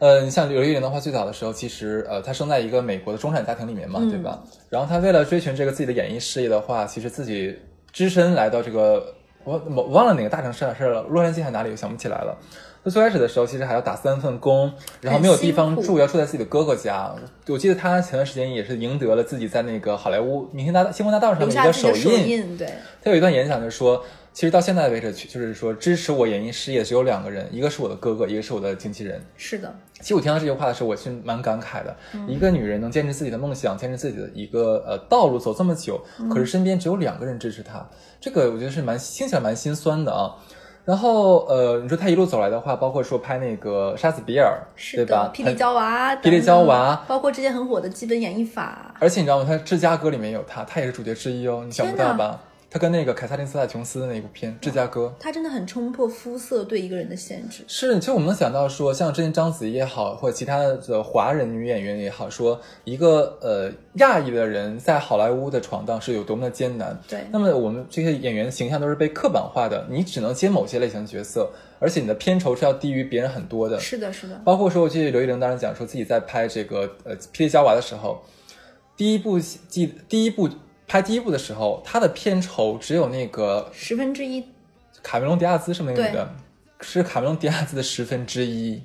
[0.00, 4.42] 呃，你像刘玉玲的话，最早的时候，其实呃，她生在一个美国的中产家庭里面嘛，对吧？
[4.68, 7.56] 然后她为了追寻这个自己的演艺事业的话，其实自己
[7.94, 12.36] 只身来到这个我我忘了哪个大城市了，是洛杉矶还是哪里，我想不起来了。
[12.84, 14.70] 他最开始的时候，其实还要打三份工，
[15.00, 17.10] 然后没有地方住，要住在自己的哥哥家。
[17.48, 22.58] 我记得他前段时间也是赢得了自己在那个好莱坞明星大道星光大道上留的一个下自己的手印。
[22.58, 22.68] 对，
[23.02, 29.18] 他有一段演讲就说，其实到现在为止，就是说支持我演艺事业只有两个人，一个是我的哥哥，一个是我的经纪人。
[29.38, 31.96] 是的，其实我听到这句话的时候，我是蛮感慨的。
[32.28, 35.98] 一个女人能坚持自己的梦想，坚持自己的一个呃道路走这么久，
[36.30, 37.88] 可是身边只有两个人支持她，
[38.20, 40.36] 这个我觉得是蛮听起来蛮心酸的啊。
[40.84, 45.42] 然后呃，你说他一路走来的话，包括说拍那个《杀死比尔》，是对吧的，？
[45.42, 49.44] 霹雳娇娃，霹雳娇娃，包括之前很火的基本演绎法，而且你知道吗？
[49.48, 52.38] 他《芝加哥》里面有他，他也是主角之一哦，你想不到吧？
[52.74, 55.06] 她跟那个凯撒琳·斯塔琼斯的那部片《芝加哥》。
[55.22, 57.62] 他真的很冲破肤色对一个人的限制。
[57.68, 67.00] 是，其实我们能想到说，像之前章子怡也好，或者其他的华人女演员也好，说一个呃亚裔的人在好莱坞的闯荡是有多么的艰难。
[67.06, 73.78] 对那么我们这些演员形象都是被刻板化的，你只能接某些类型的角色，而且你的片酬是要低于别人很多的。
[73.78, 78.20] 是的，是的，包括说，我记得刘玉玲当时讲说自己在拍这个呃《霹雳娇娃》的时候，
[78.96, 80.48] 第一部戏记第一部
[80.86, 84.44] 拍第一部的时候，他的片酬只有那个十分之一，
[85.02, 86.34] 卡梅隆·迪亚兹是不是那个女的？
[86.80, 88.82] 是卡梅隆·迪亚兹的十分之一。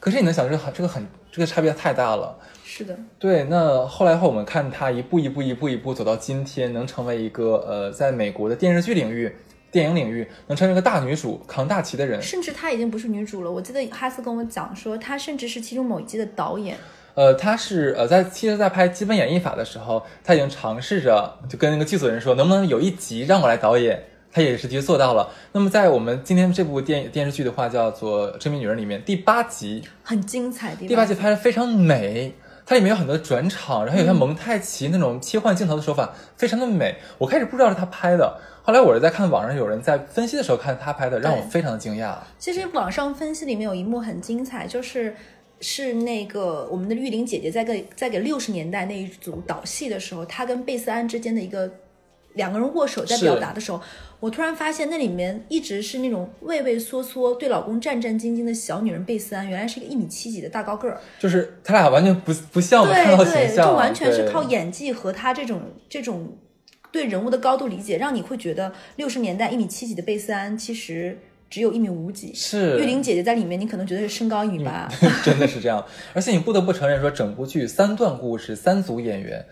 [0.00, 2.38] 可是你能想，这个很这个很这个差别太大了。
[2.64, 9.34] 是的，对，那后来后我们看她一步一步一步一步走到今天，能成为一个呃，在美国的电视剧领域、
[9.72, 12.22] 电影领域能成为一个大女主、扛大旗的人。
[12.22, 13.50] 甚至她已经不是女主了。
[13.50, 16.76] 我记得哈斯跟我讲说，她甚至是其中某一季的导演。
[17.18, 24.00] 呃，他是呃，在其实，在拍《基本演绎法》的时候，他已经尝试着就跟那个剧组人说，能不能有一集让我来导演。
[24.30, 25.28] 他也是的确做到了。
[25.50, 36.98] 那么，在我们今天这部电电视剧的话，叫做《致命女人》里面第八集，很精彩，第第八集拍的非常美，它里面有很多转场，然后有像蒙太奇那种切换镜头的手法，非常的美。
[37.18, 42.14] 我开始不知道是他拍的，后来我是在看网上有人在分析的时候看他拍的，让我非常的惊讶。
[42.38, 45.16] 其实网上分析里面有一幕很精彩，就是
[45.60, 51.70] 是那个我们的玉玲姐姐在给在给六十年代那一组导戏的时候，她跟贝斯安之间的一个
[52.34, 53.80] 两个人握手在表达的时候，
[54.20, 61.00] 我突然发现那里面一直是那种畏畏缩缩、对老公战战兢兢的小女人贝斯安，原来是一个一米七几的大高个儿。
[61.18, 66.36] 就是他俩完全不不像我们看到对对，形象，就完全是靠演技和他这种这种
[66.92, 72.32] 对人物的高度理解，让你会觉得六十年代一米七几的贝斯安其实只有一米五几。
[72.34, 74.88] 是玉玲姐姐在里面，你可能觉得是身高一米八，
[75.24, 75.84] 真的是这样。
[76.12, 79.44] 而且你不得不承认说，整部剧三段故事，三组演员，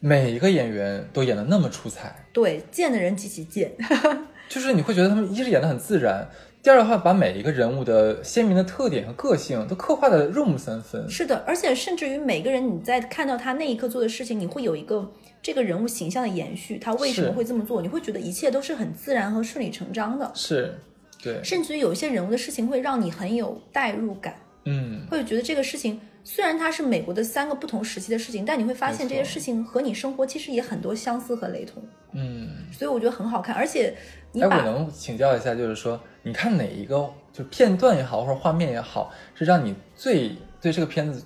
[0.00, 2.26] 每一个演员都演的那么出彩。
[2.32, 3.72] 对，贱的人极其贱。
[4.48, 6.28] 就是你会觉得他们一是演的很自然，
[6.62, 11.04] 第二的话把每一个人物的鲜明的特点和个性都刻画的入木三分。
[11.10, 17.82] 是的，而且甚至于每个人你在看到他那一刻做的事情，你会有一个这个人物形象的延续，他为什么会这么做？
[17.82, 20.78] 你会觉得一切都是很自然和顺理成章的，是，
[21.26, 32.48] 对，甚至于有一些人物的事情会让你很有代入感，嗯，会觉得这个事情虽然它是美国的三个不同时期的事情，但你会发现这些事情和你生活其实也很多相似和雷同，嗯。
[32.72, 33.94] 所以我觉得很好看，而且
[34.30, 41.24] 你哎，我把能请教一下，就是说，你看哪一个就片段也好，或者画面也好，是让你最对这个片子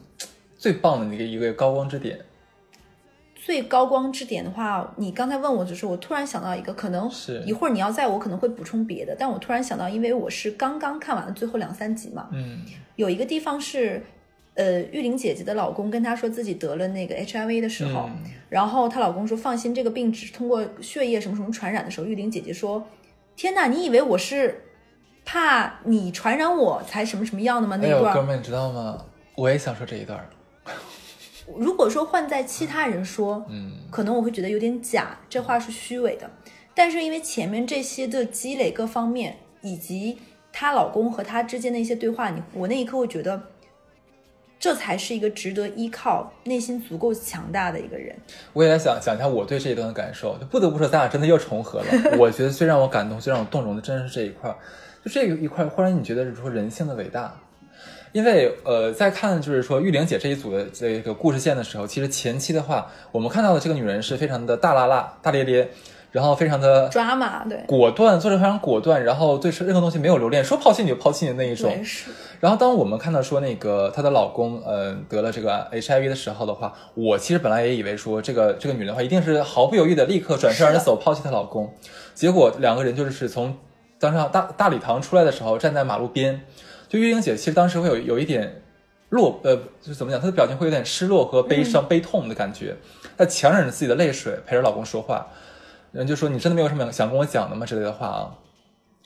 [0.56, 2.18] 最棒的一个一个高光之点？
[3.42, 12.58] 最高光之点的话，你刚才问我的时候，我突然想到一个，可能是一会儿你要在我可能会补充别的，但我突然想到，因为我是刚刚看完了最后两三集嘛，嗯，
[12.96, 14.04] 有一个地方是，
[14.54, 22.86] 呃，玉玲姐姐的老公跟她说自己得了那个 HIV 的时候，嗯然后她老公说放心，这个病只是通过血液什么什么传染的时候，玉玲姐姐说，
[23.36, 24.62] 天哪，你以为我是
[25.24, 27.76] 怕你传染我才什么什么样的吗？
[27.80, 29.02] 那一段、哥们，你知道吗？
[29.36, 30.28] 我也想说这一段儿。
[31.56, 36.30] 如果说换在其他人说，嗯，可能我会觉得有点假，这话是虚伪的。
[36.74, 40.18] 但是因为前面这些的积累各方面，以及
[40.52, 43.42] 她老公和她之间的一些对话，你我那一刻会觉得，
[44.58, 48.16] 这才是一个值得依靠、内心足够强大的一个人。
[48.52, 51.86] 我也来想讲一下我对这一段的感受，就不得不说咱俩真的又重合了。
[52.16, 54.56] 我觉得最让我感动、最让我动容的，真的是这一块儿，
[55.04, 57.34] 就这一块儿，忽然你觉得说人性的伟大。
[58.12, 65.68] 因为呃，在看就是说玉玲姐这一组的这个故事线的时候，其实前期的话，我们看到的这个女人是非常的大拉拉、大咧咧，
[66.10, 71.72] 然后非常的抓马，对，果断，做事非常果断，然后对任何东西没有留恋，说抛弃你就抛弃你的那一种。
[72.40, 81.72] 然后当我们看到说那个她的老公，呃，得了这个 HIV 的时候的话，我其实本来也以为说这个这个女人的话一定是毫不犹豫的立刻转身而走，抛弃她老公。
[82.14, 83.56] 结果两个人就是从
[84.00, 86.40] 当上大大礼堂出来的时候，站在马路边，
[86.90, 88.60] 就月英姐其实当时会有有一点
[89.10, 92.76] 落，呃，就是怎么讲，她的表情会有点失落和悲伤、悲痛的感觉，
[93.16, 95.28] 她强忍着自己的泪水陪着老公说话，
[95.92, 97.64] 人就说你真的没有什么想跟我讲的吗？
[97.64, 98.34] 之类的话啊。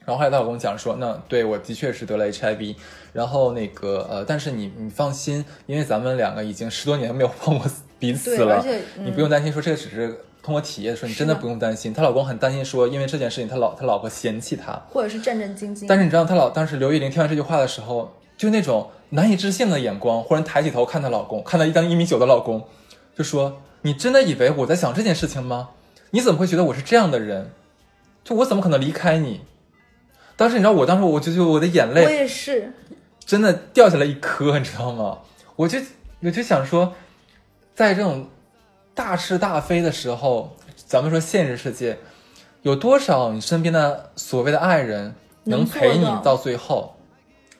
[0.06, 2.74] 然后后来她老公讲说，那对我的确是得了 HIV，
[3.12, 7.66] 然后那个呃，但是你你放心，因为咱们两个已经十多年没有碰过
[7.98, 8.64] 彼此了，
[8.98, 11.94] 你不用担心说这只是通过体液说，你真的不用担心。
[11.94, 15.86] 她老公很担心说，因为这件事情，他老他老婆嫌弃他，或者是战战兢兢。
[15.88, 22.68] 但是你知道，她老当时刘玉玲听完这句话的时候，就那种难以置信的眼光，忽然抬起头看她老公，看到一张一米九的老公，
[23.16, 25.70] 就说：“你真的以为我在想这件事情吗？
[26.10, 27.50] 你怎么会觉得我是这样的人？
[28.22, 29.40] 就我怎么可能离开你？”
[30.36, 32.70] 当时你知道，我当时我就就我的眼泪我也是，
[33.24, 35.20] 真的掉下来一颗，你知道吗？
[35.56, 35.78] 我就
[36.20, 36.92] 我就想说，
[37.74, 38.28] 在这种
[38.94, 41.98] 大是大非的时候，咱们说现实世界，
[42.62, 46.94] 有多少你身边的所谓的爱人能陪你到到最后，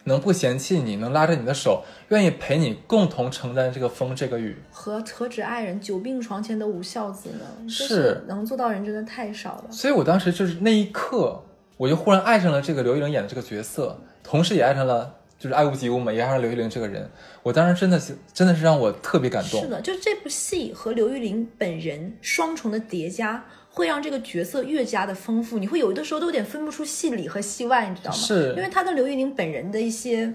[0.05, 4.63] 能不嫌弃你，能拉着你的手，愿意陪你共同承担这个风这个雨？
[4.71, 7.69] 何何止爱人，久病床前的无孝子呢？
[7.69, 9.65] 是是能做到人真的太少了。
[9.71, 11.43] 所以我当时就是那一刻，
[11.77, 15.17] 我就忽然爱上了这个刘玉玲演的这个角色，同时也爱上了。
[15.45, 17.07] 就是爱屋及乌嘛，也爱上刘玉玲这个人，
[17.43, 19.61] 我当时真的是真的是让我特别感动。
[19.61, 25.59] 是的，就是这部戏和刘玉玲本人双重的叠加，会让这个角色越加的丰富。
[25.59, 28.17] 你会有的时候都有点分不出戏里和戏外，你知道吗？
[28.17, 30.33] 是因为他跟刘玉玲本人的一些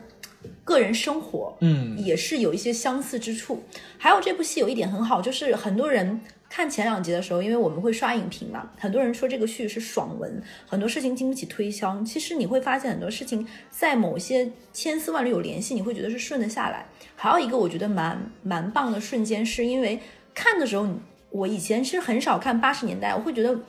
[0.64, 3.64] 个人生活，嗯也是有一些相似之处。
[3.98, 12.02] 还有这部戏有一点很好，就是很多人看前两集的时候，因为我们会刷影评嘛，很多人说这个剧是爽文，很多事情经不起推销。
[12.04, 16.88] 其实你会发现很多事情在某些千丝万缕有联系，你会觉得是顺得下来。
[17.16, 20.00] 还有一个我觉得蛮蛮棒的瞬间，是因为
[20.34, 20.88] 看的时候，
[21.30, 23.60] 我以前是很少看八十年代，我会觉得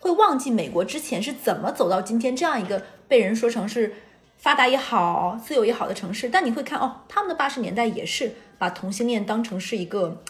[0.00, 3.92] 会忘记美国之前是怎么走到今天这样一个被人说成是
[4.38, 6.30] 发达也好、自由也好的城市。
[6.30, 10.22] 但你会看哦，他们的八十年代也是把同性恋当成是一个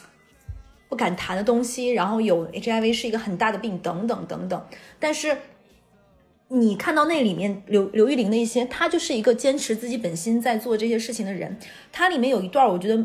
[0.95, 4.65] 不敢谈的东西，然后有 HIV 是一个很大的病，等等等等。
[5.01, 5.37] 但是
[6.47, 11.59] 你看到那里面刘刘玉玲的一些，她就是一个坚持自己本心在做这些事情的人。
[11.91, 13.05] 她里面有一段，我觉得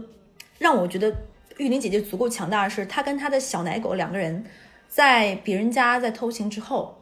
[0.60, 1.12] 让我觉得
[1.58, 4.46] 玉玲姐姐足够强大的是，她跟她的小奶狗两个人
[4.88, 7.02] 在别人家在偷情之后，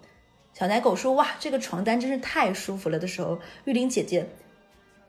[0.53, 4.25] 小奶狗说：“哇，这个床单真是太舒服了”的时候，玉玲姐姐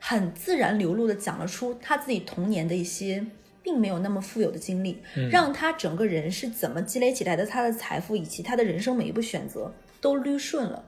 [0.00, 3.26] 很自然流露的讲了出她自己童年的一些。
[3.68, 4.96] 并没有那么富有的经历，
[5.30, 10.82] 让他整个人是怎么积累起来的，他的财富以及他的人生每一步选择都捋顺了。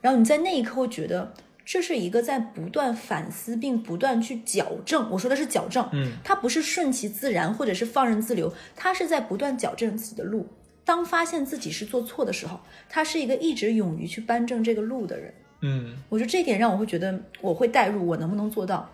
[0.00, 5.10] 然后你在那一刻会觉得，这是一个在不断反思并不断去矫正。
[5.10, 10.48] 我说的是矫正，嗯，他不是顺其自然或者是放任自流，他是在不断矫正自己的路。
[10.82, 15.34] 当发现自己是做错的时候，他是一个一直勇于去扳正这个路的人。
[15.60, 18.90] 嗯，我觉得这一点让我会觉得，我会代入，我能不能做到？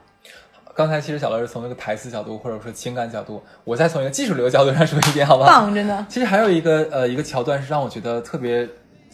[0.74, 5.48] 刚才其实小乐是从一个台词角度或者说情感角度，我再从一个技术流角度上说一遍，好不好？
[5.50, 6.06] 棒，真的。
[6.08, 8.68] 其实还有一个呃一个桥段是让我觉得特别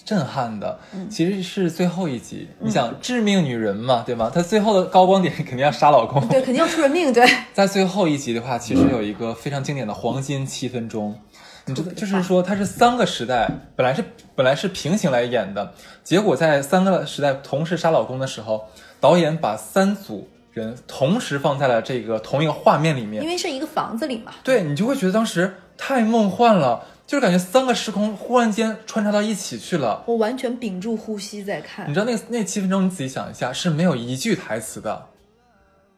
[0.04, 0.78] 震撼的，
[1.10, 2.48] 其实是最后一集。
[2.60, 4.30] 你想致命女人嘛，对吗？
[4.32, 6.26] 她最后的高光点肯定要杀老公。
[6.28, 7.12] 对，肯定要出人命。
[7.12, 11.18] 对， 在最后一集的话，其实有一个非常经典的黄金七分钟。
[11.66, 14.02] 你知道，就是说它是三个时代，本来是
[14.34, 15.70] 本来是平行来演的，
[16.02, 18.64] 结果在三个时代同时杀老公的时候，
[19.00, 20.26] 导演把三组
[20.58, 23.28] 人同时放在了这个同一个画面里面因。
[23.28, 24.32] 为是一个房子里嘛。
[24.44, 30.02] 对你就会觉得当时太梦幻了，就是感觉三个时空忽然间穿插到一起去了。
[30.06, 31.94] 我完全屏住呼吸在看你。
[31.94, 35.06] 知道那那七分钟，你仔细想一下，是没有一句台词的，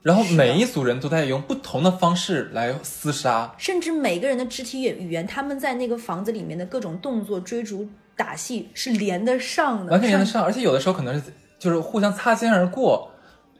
[0.02, 3.52] 然后每一组人都在用不同的方式来厮杀。
[3.58, 13.10] 甚至每个人的肢体语言，他们在那个房子里面的各种动作、追逐、打戏是连得上的，完全连得上，而且有的时候可能是就是互相擦肩而过，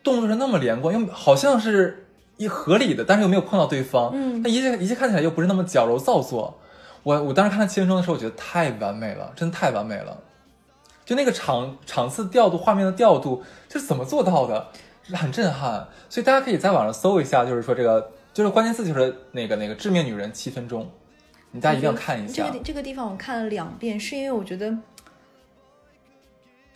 [0.02, 6.58] 动作是那么连贯，又好像是一合理的，但是又没有碰到对方，嗯那一切一切看起来又不是那么矫揉造作。
[7.02, 10.18] 我我当时看他七分钟的时候，我觉得太完美了，真的太完美了。
[11.04, 14.68] 就那个场场次调度、画面的调度，这是怎么做到的？
[15.12, 15.88] 很震撼。
[16.08, 20.88] 所以大家可以在网上搜一下，就是说这个就是关键词就是那个那个致命女人七分钟，
[21.50, 22.46] 你大家一定要看一下。
[22.46, 24.72] 这个这个地方我看了两遍，是因为我觉得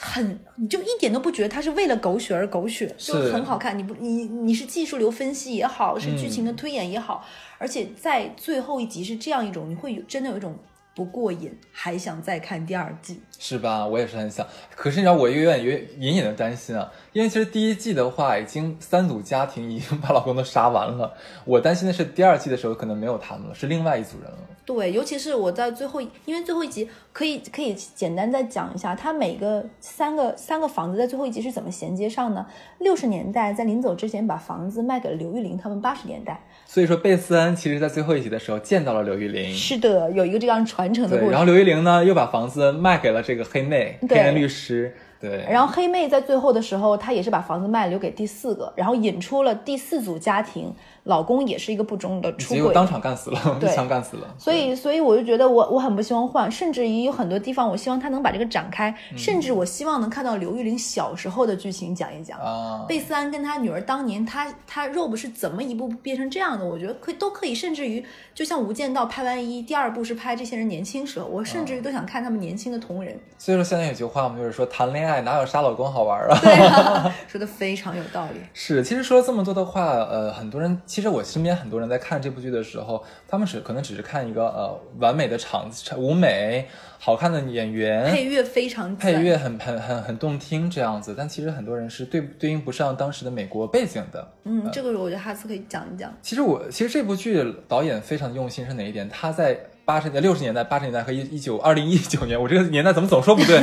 [0.06, 3.76] 很，你就一点都不觉得它是为了狗血而狗血，就很好看。
[3.78, 7.24] 你不，你你是技术流分析也好，是剧情的推演也好，
[7.56, 10.54] 而且在最后一集是这样一种，你会有真的有一种
[10.94, 13.20] 不过瘾，还想再看第二季。
[13.38, 13.86] 是吧？
[13.86, 21.12] 我也是很想，可是你知道，我有点有点隐隐的担心啊，因为其实第一季的话，已经三组家庭已经把老公都杀完了，
[21.44, 24.38] 我担心的是第二季的时候可能没有他们了，是另外一组人了。
[24.64, 32.46] 对，尤其是我在最后，因为最后一集可以可以简单再讲一下，它每个三个三个房子在最后一集是怎么衔接上呢？
[32.78, 41.30] 六十年代在临走之前把房子卖给了刘玉玲他们八十年代，所以说贝斯恩其实在最后一集的时候见到了刘玉玲，是的，有一个这样传承的故事。
[41.30, 44.18] 然后刘玉玲呢又把房子卖给了这个黑妹，对。
[44.18, 54.34] 黑人律师，对，然后黑妹在最后的时候，她也是把房子卖了，留给第四个，然后引出了第四组家庭，老公也是一个不忠的出轨，当场干死了，对 一枪干死了。
[54.38, 62.38] 所以，所以我就觉得我我很不希望换，甚至于有很多地方，我希望他能把这个展开，嗯甚至我希望能看到刘玉玲小时候的剧情讲一讲。
[62.38, 66.64] 啊，贝斯安跟他女儿当年，他他 Rob 是怎么一步步变成这样的？
[66.64, 73.18] 我觉得可以都可以，甚至于就像《无间道》拍完一，第二部是拍这些人年轻时候，我甚至于都想看他们年轻的同人。
[73.36, 76.38] 所以说现在有句话嘛，就是说谈恋爱哪有杀老公好玩啊？
[76.40, 78.40] 对啊， 说的非常有道理。
[78.54, 86.68] 是，其实说了这么多的话，呃，很多人，其实我身边很多人在看这部剧的时候，他们只可能只是看一个呃完美的场舞美、
[87.00, 94.32] 好看的演员、配乐非常赞配乐很很很很动听这样子，但其实很多人是对对应不上当时的美国背景的。
[94.44, 96.16] 嗯，这个我觉得哈斯可以讲一讲。
[96.22, 99.08] 其实我其实这部剧导演非常用心是哪一点？
[99.08, 103.60] 他在八十年代、六十年代、八十年代和一一九二零一九年，我这个年代怎么总说不对？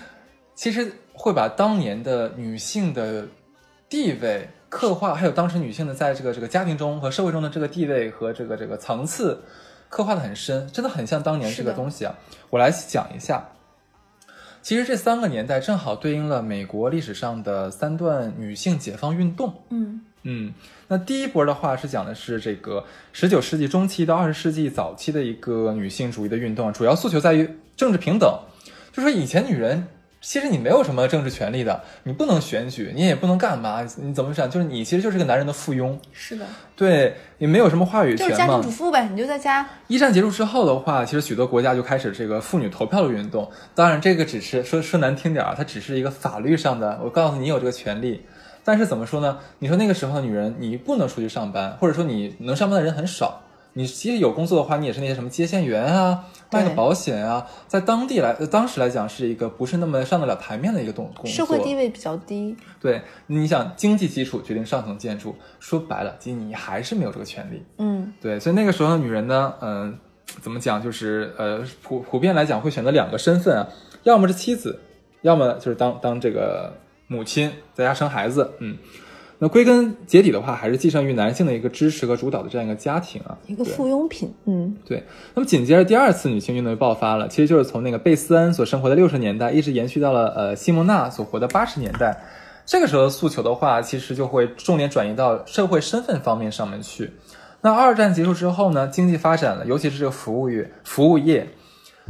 [0.56, 3.26] 其实会把当年的女性的
[3.86, 9.42] 地位刻画，还有当时女性的在这个这个家庭中和社会中的这个地位和这个这个层次
[9.90, 12.14] 刻画的很深，真的很像当年这个东西啊。
[12.48, 13.46] 我来讲一下。
[14.62, 19.54] 其实这三个年代正好对应了美国历史上的三段女性解放运动。
[19.70, 20.52] 嗯嗯，
[20.86, 28.38] 那第一波的话是讲的是这个十九世纪中期到二十世纪早期的一个女性主义的运动，主要诉求在于政治平等。
[28.92, 29.88] 就说以前女人
[30.20, 34.50] 其实你没有什么政治权利的，你不能选举，你也不能干嘛，你怎么想？
[34.50, 36.44] 就是你其实就是个男人的附庸，是的，
[36.76, 38.70] 对你没有什么话语权嘛就是家庭主。
[38.70, 39.66] 妇呗，你就在家。
[39.86, 43.50] 一战结束之后的话，其实许多国家就开始这个妇女投票的运动。
[43.74, 48.22] 当然，这个只是说说难听点儿啊，它只是一个法律上的，我告诉你你有这个权利。
[48.62, 49.38] 但是怎么说呢？
[49.60, 53.40] 你说那个时候的女人，你不能出去上班，或者说你能上班的人很少。
[53.72, 61.26] 你其实有工作的话，你也是那些什么接线员啊，卖个保险啊，在当地来，呃当时来讲是一个不是那么上得了台面的一个动工作。
[61.26, 67.62] 社会地位比较低，对，你想经济基础决定上层建筑，说白了，你还是没有这个权利。
[67.78, 69.98] 嗯，对，所以那个时候的女人呢，嗯、
[70.40, 73.68] 怎么讲，就是呃普普遍来讲会选择两个身份啊，
[74.02, 74.80] 要么是妻子，
[75.22, 76.72] 要么就是当当这个
[77.06, 78.52] 母亲，在家生孩子。
[78.58, 78.76] 嗯，
[79.42, 83.38] 那归根结底的话，还是寄生于男性的一个支持和主导的这样一个家庭啊。
[83.46, 85.02] 一个附庸品，嗯，对，
[85.34, 92.22] 那么紧接着第二次女性运动就爆发了，其实就是从那个贝斯恩所生活的六十年代，一直延续到了呃西蒙娜所活的八十年代。
[92.66, 97.10] 这个时候的诉求的话，其实就会重点转移到社会身份方面上面去。
[97.62, 101.48] 那二战结束之后呢，经济发展了，尤其是这个服务业，服务业，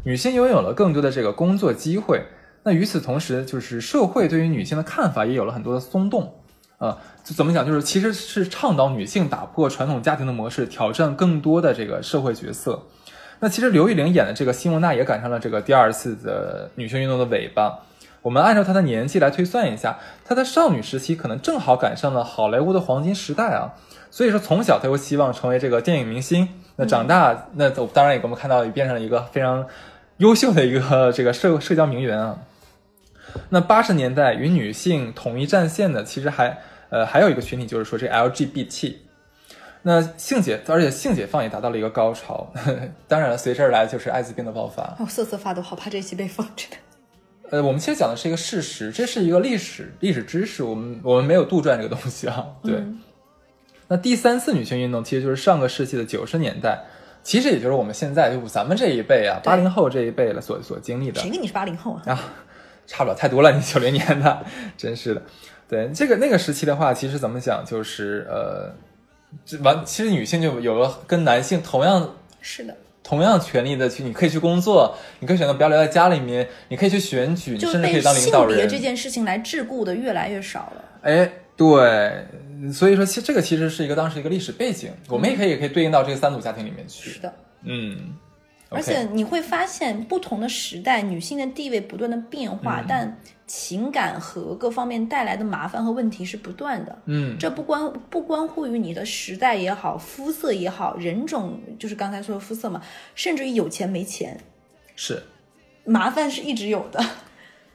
[0.03, 2.25] 女性拥有了更多的这个工作机会。
[2.65, 6.35] 那与此同时，就是社会对于女性的看法也有了很多的松动。
[6.81, 7.65] 啊，就怎么讲？
[7.67, 12.87] 就是其实是倡导女性打破传统家庭的模式，挑战更多的这个社会角色。
[13.41, 17.81] 那其实刘玉玲演的这个西蒙娜也赶上了这个第二次的女性运动的尾巴。
[18.23, 23.75] 我们按照她的年纪来推算一下，她在少女时期可能正好赶上了好莱坞的黄金时代啊。
[24.11, 26.49] 所以说，从小她就希望成为这个电影明星。
[26.77, 29.67] 那长大，那当然也给我们看到，也变成了一个非常
[30.17, 32.39] 优秀的一个这个社社交名媛啊。
[33.49, 36.59] 那八十年代与女性统一战线的，其实还
[36.91, 38.95] 呃还有一个群体，就是说这 LGBT。
[39.83, 42.53] 那性解，而且性解放也达到了一个高潮。
[43.09, 44.97] 当然了，随之而来就是艾滋病的爆发。
[44.99, 46.77] 我瑟瑟发抖，好怕这一期被封，真的。
[47.51, 52.47] 呃，我们其实讲的是一个事实，这是一个历史历史知识，我们我们没有杜撰这个东西啊。
[52.63, 52.75] 对。
[52.75, 53.01] 嗯
[53.93, 56.79] 那第三次女性运动其实就是上个世纪的九十年代，
[57.25, 61.21] 其实也就是我们现在就咱们这一辈啊，对八零后这一辈了所所经历的。
[61.21, 62.03] 谁跟你是八零后啊？
[62.13, 62.25] 啊，
[62.91, 64.45] 差不了太多了，你九零年的，
[64.77, 65.23] 真是的。
[65.69, 68.75] 对这个那个时期的话，其实怎么讲，就是呃，
[69.47, 78.59] 这完，其实女性就有了跟男性同样是的，同样权利的去，你可以去工作，你可以选择不要留在家里面，你可以去选举，你甚至可以当领导人。
[78.59, 80.85] 性别这件事情来桎梏的越来越少了。
[81.03, 82.27] 哎，对，
[82.73, 87.11] 所以说其实这个其实是一个当时一个历史背景，我们也可以也可以对应到这个三组家庭里面去。
[87.11, 87.33] 是的，
[87.63, 88.15] 嗯，
[88.71, 97.03] 而且你会发现，不同的时代，女性的地位不断的变化，嗯但情感和各方面带来的麻烦和问题是不断的。
[97.07, 102.81] 嗯，这不关不关乎于你的时代也好，肤色也好，人种就是刚才说的肤色嘛，
[103.15, 104.41] 甚至于有钱没钱，
[104.95, 105.23] 是
[105.85, 107.05] 麻烦是一直有的。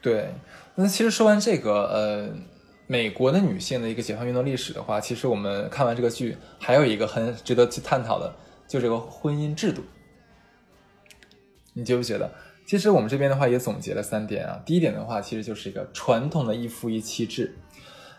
[0.00, 0.30] 对。
[0.78, 2.28] 那其实说完这个，呃，
[2.86, 8.34] 美国的女性的一个解放运动历史的话，其实我们看完这个剧，还有一个很值得去探讨的，
[8.68, 9.82] 就这个婚姻制度。
[11.76, 12.30] 你觉不觉得？
[12.66, 14.60] 其实我们这边的话也总结了三点啊。
[14.66, 17.54] 第一点的话，其实就是一个传统的一夫一妻制，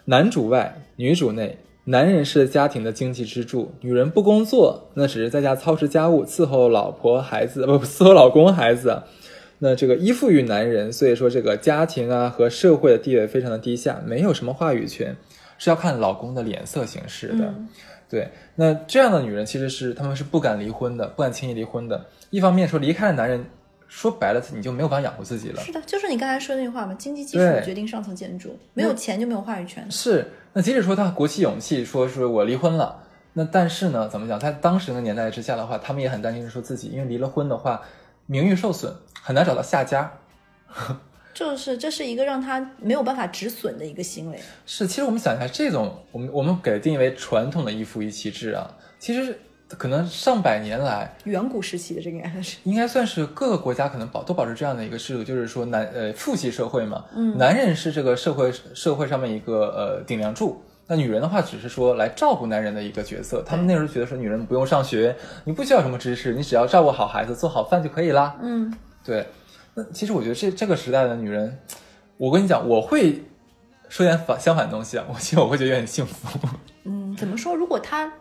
[0.06, 1.58] 男主外，女主内。
[1.90, 9.04] 男人是家庭的经济支柱，女人不工作，那只是在家操持家务，伺候老婆孩子，不伺候老公孩子。
[9.60, 15.16] 那这个依附于男人，所以说这个家庭啊和社会的地位非常的低下，没有什么话语权，
[15.58, 17.54] 是要看老公的脸色行事的。
[18.10, 22.06] 对，那这样的女人其实是她们是不敢离婚的，不敢轻易离婚的。
[22.30, 23.46] 一方面说离开了男人，
[23.88, 25.62] 说白了你就没有办法养活自己了。
[25.62, 29.90] 是的，就是你刚才说的那句话嘛，经济基础决定上层建筑，没有钱就没有话语权。
[29.92, 33.04] 是，那即使说他鼓起勇气说是我离婚了，
[33.34, 34.40] 那但是呢，怎么讲？
[34.40, 37.82] 在当时那个年代之下的话，他们也很担心说自己因为离了婚的话，
[38.26, 40.12] 名誉受损，很难找到下家。
[41.38, 44.40] 就是这是一个让他没有办法止损的一个行为。
[44.66, 48.68] 是，其实我们想一下，这种我们我们给定义为传统的一夫一妻制啊，
[48.98, 63.44] 其实可能上百年来，远古时期的这个应该是，应该算是各个国家可能保都保持这样的一个制度，就是说男呃父系社会嘛，嗯男人是这个社会社会上面一个呃顶梁柱，那女人的话只是说来照顾男人的一个角色。
[63.46, 68.36] 他们那时候觉得说女人不用上学，你不需要什么知识，你只要照顾好孩子，做好饭就可以啦。
[68.42, 68.74] 嗯，
[69.04, 69.28] 对，
[69.78, 71.56] 那其实我觉得这这个时代的女人，
[72.18, 73.22] 我跟你讲，我会
[73.90, 76.40] 说点反相反的东西啊，我其实我会觉得有点幸福。
[76.86, 77.54] 嗯，怎么说？
[77.54, 78.12] 如果她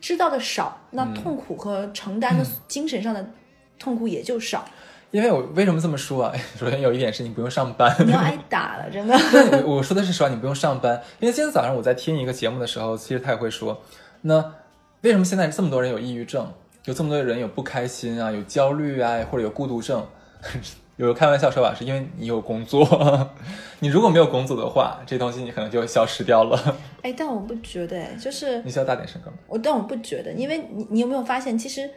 [0.00, 3.28] 知道的少，那痛苦和承担的精神上的
[3.76, 4.64] 痛苦也就少。
[5.10, 6.32] 因为我为什么这么说啊？
[6.56, 9.18] 首先有一点是你不用上班，你要挨打了，真的。
[9.50, 13.82] 那我我说的是实话，你不用上班，因为今天早上我在听一个节目的时候，其实他也会说，
[14.20, 14.54] 那
[15.00, 16.46] 为什么现在这么多人有抑郁症，
[16.84, 20.06] 有这么多人有不开心啊，有焦虑啊，或者有孤独症？
[21.00, 22.86] 有人开玩笑说法，是因为你有工作，
[23.80, 26.76] 你如果没有工作的话，这东西你可能就消失掉了。
[27.00, 29.38] 哎，但我不觉得，哎，就是你需要大点声干嘛？
[29.48, 31.88] 我，但我不觉得，因为你你有没有发现，其实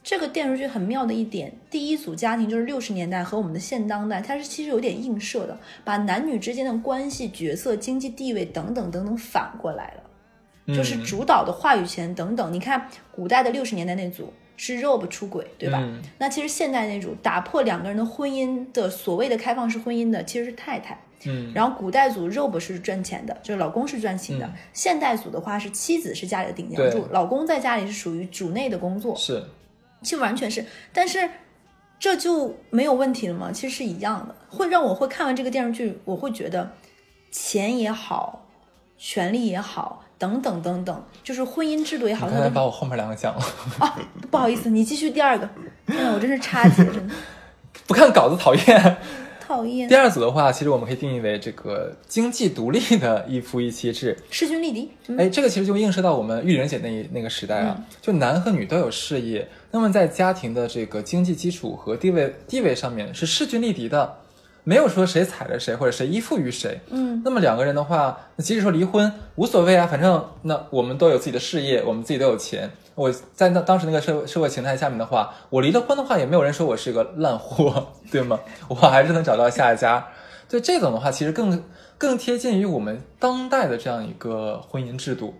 [0.00, 12.52] 这个电视剧很妙的一点，第一组家庭就是六十年代和我们的现当代，它是其实有点映射的，把男女之间的关系、角色、经济地位等等等等反过来了，就是嗯主导的话语权等等。
[12.52, 14.32] 你看古代的六十年代那组
[14.64, 15.80] 是 Rob 出轨，对吧？
[15.82, 20.96] 嗯那其实现代那种打破两个人的婚姻的所谓的开放式婚姻的其实是太太。
[21.24, 24.46] 嗯然后古代组 Rob 是赚钱的，就是老公是赚钱的。
[24.46, 29.44] 嗯现代组的话是妻子是家里的顶梁柱，老公在家里是属于主内的工作，是，
[30.02, 30.64] 其实完全是。
[30.92, 31.28] 但是
[31.98, 33.50] 这就没有问题了吗？
[33.52, 36.72] 其实是一样的，会让我会看完这个电视剧，我会觉得
[37.32, 38.46] 钱也好，
[38.96, 43.42] 权力也好，等等等等，就是婚姻制度也好，刚才把我后面两个讲了，
[43.80, 43.98] 啊，
[44.30, 45.48] 不好意思，你继续第二个。
[45.88, 47.14] 天呐，我真是插节，真的
[47.88, 48.96] 不看稿子讨厌。
[49.44, 49.96] 讨厌 第。
[49.96, 54.16] 二组的话，其实我们可以定义为这个经济独立的一夫一妻制。
[54.30, 64.18] 势均力敌，嗯哎，这个其实就映射到我们玉玲姐那一那个时代啊，就男和女都有事业，那么在家庭的这个经济基础和地位地位上面是势均力敌的，
[64.64, 66.80] 没有说谁踩着谁或者谁依附于谁。
[66.90, 72.70] 嗯，那么两个人的话，那即使说离婚无所谓啊，反正那我们都有自己的事业，我们自己都有钱。
[72.94, 78.38] 我在那当时那个社会社会形态下面的话，我离了婚的话，也没有人说我是个烂货， 对吗？
[78.68, 80.06] 我还是能找到下一家。
[80.48, 81.64] 对这种的话，其实更
[81.96, 85.34] 更贴近于我们当代的这样一个婚姻制度，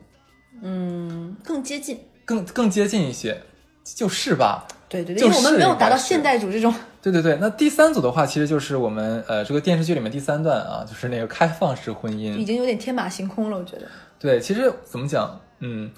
[0.62, 2.00] 嗯，更接近。
[2.24, 3.42] 更更接近一些，
[3.84, 4.66] 就是吧？
[4.88, 6.72] 对对对，就是因为我们没有达到现代主这种。
[7.02, 12.36] 对对对，那第三组的话，其实就是我们呃这个电视剧里面第三段啊，就是那个开放式婚姻。
[12.36, 13.82] 已经有点天马行空了，我觉得。
[14.20, 15.90] 对，其实怎么讲，嗯，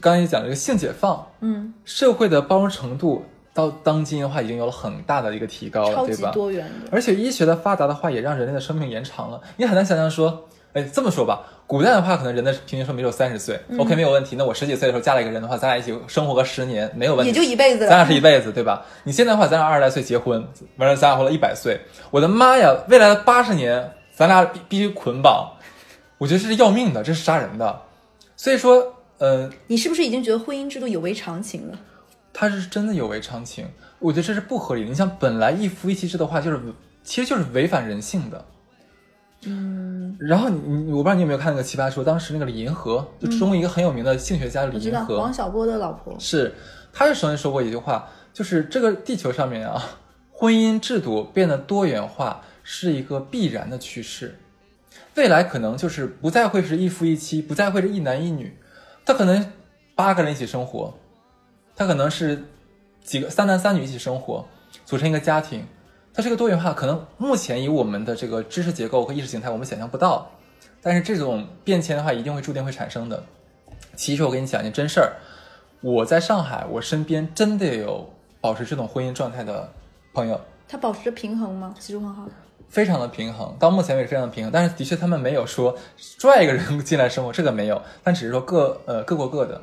[0.00, 6.30] 刚才也讲这个性解放，嗯，社会的包容程度到当今的话，已经有了很大的一个提高了，超级对吧？
[6.30, 6.88] 多元的。
[6.90, 9.38] 而且医学的发达的话，也让人类的生命延长了。
[9.58, 14.36] 你很难想象说，哎，这么说吧，古代的话，可能人的平均寿命只有三十岁、o 嗯 k 没有问题。
[14.36, 18.84] 那我十几岁的时候嫁了一个人的话，咱俩一起生活个十年，没有问题，也就一辈子了咱俩是一辈子，对吧？
[19.04, 20.46] 你现在的话，咱俩二十来岁结婚，
[20.76, 25.52] 完了咱俩活了一百岁，我的妈呀，未来的八十年，咱俩必必须捆绑，
[26.18, 27.82] 我觉得这是要命的，这是杀人的。
[28.36, 31.78] 所以说，呃，你是不是已经觉得婚姻制度有违常情了？
[32.32, 33.66] 他是真的有违常情，
[33.98, 34.88] 我觉得这是不合理的。
[34.88, 36.60] 你像本来一夫一妻制的话，就是
[37.02, 38.44] 其实就是违反人性的。
[39.44, 46.52] 嗯，然后你你我不知道你有没有看那个《奇葩说》，当时那个李银河，就中国一个很有名的性学家李银河，王小波的老婆，是，
[46.92, 49.80] 他就曾经说过一句话，就是这个地球上面啊，
[50.32, 54.38] 婚姻制度变得多元化是一个必然的趋势，
[55.14, 58.58] 未来可能就是不再会是一夫一妻，不再会是一男一女，
[59.06, 59.52] 他可能
[59.94, 60.92] 八个人一起生活，
[61.76, 62.42] 他可能是
[63.04, 64.44] 几个三男三女一起生活，
[64.84, 65.64] 组成一个家庭，
[66.18, 70.28] 它这个多元化可能目前以我们的这个知识结构和意识形态我们想象不到，
[70.82, 73.22] 但是这种变迁的话一定会注定会产生的。
[73.94, 75.12] 其实我跟你讲一件真事儿，
[75.80, 79.72] 我在上海，我身边真的有保持这种婚姻状态的
[80.12, 81.72] 朋友，他保持着平衡吗？
[81.78, 82.28] 其实很好。
[82.68, 84.50] 非常的平衡，到目前为止非常的平衡。
[84.52, 89.62] 但是的确他们没有说拽一个人进来生活，这个没有，但只是说各呃各过各的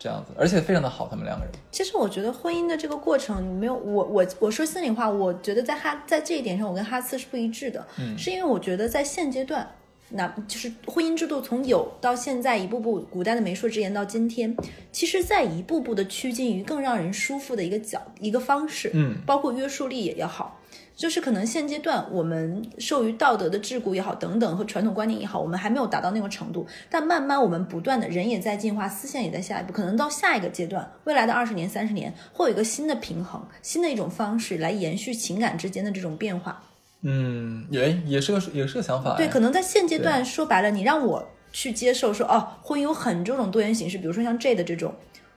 [0.00, 1.52] 这样子，而且非常的好，他们两个人。
[1.70, 9.70] 其实我觉得婚姻的这个过程，你没有我我我说心里话，我觉得在哈在这一点上，我跟哈斯是不一致的，嗯是因为我觉得在现阶段，
[10.08, 14.56] 那就是婚姻制度从有到现在一步步，古代的媒妁之言到今天，
[14.90, 20.56] 其实在一步步的趋近于更让人舒服的一个角一个方式，嗯包括约束力也要好。
[21.00, 26.66] 就是可能现阶段我们受于道德的桎梏也好，等等和传统观念也好，我们还没有达到那个程度。
[26.90, 36.62] 但慢慢我们不断的人也在进化，思想也在下一步，可能到下一个阶段，未来的二十年、三十年，会有一个新的平衡，新的一种方式来延续情感之间的这种变化。
[37.00, 39.16] 嗯，也也是个也是个想法哎。
[39.16, 44.94] 对，可能在现阶段说白了，你让我去接受说哦，婚姻有很多种多元形式，比如说像 J 的这种，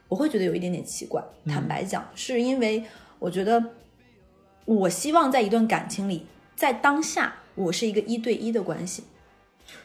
[0.10, 1.24] 我会觉得有一点点奇怪。
[1.48, 2.84] 坦白讲，是因为
[3.18, 3.64] 我觉得
[4.66, 9.04] 我希望在一段感情里，在当下我是一个一对一的关系。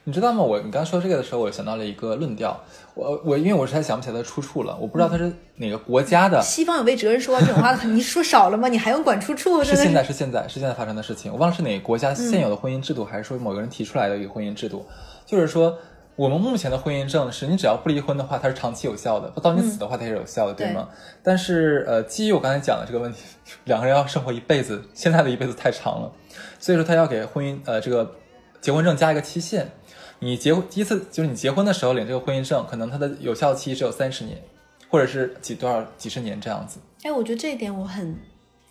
[0.04, 0.42] 你知道吗？
[0.42, 2.60] 我你刚说这个的时候，我想到了一个论调。
[2.94, 6.40] 我我因为我实在想不起来它的出处了，我不知道它是哪个国家的。
[6.42, 8.66] 西方有位哲人说过这种话， 你说少了吗？
[8.68, 9.62] 你还用管出处？
[9.62, 14.84] 是现在是现在是现在发生的事情，我忘了是哪个国家现有的婚姻制度，还是说某个人提出来的一个婚姻制度。
[15.24, 15.78] 就是说，
[16.18, 20.88] 我们目前的婚姻证是你只要不离婚的话，它是长期有效的，到你死的话它也是有效的，对吗？
[21.22, 23.22] 但是呃，基于我刚才讲的这个问题，
[23.66, 26.12] 两个人要生活一辈子，现在的一辈子太长了，
[26.58, 28.16] 所以说他要给婚姻呃这个
[28.60, 29.70] 结婚证加一个期限。
[30.18, 34.42] 你结婚第一次就是你结婚的时候领这个婚姻证，可能它的有效期只有三十年，
[34.90, 36.80] 或者是几多少几十年这样子。
[37.04, 38.18] 哎，我觉得这一点我很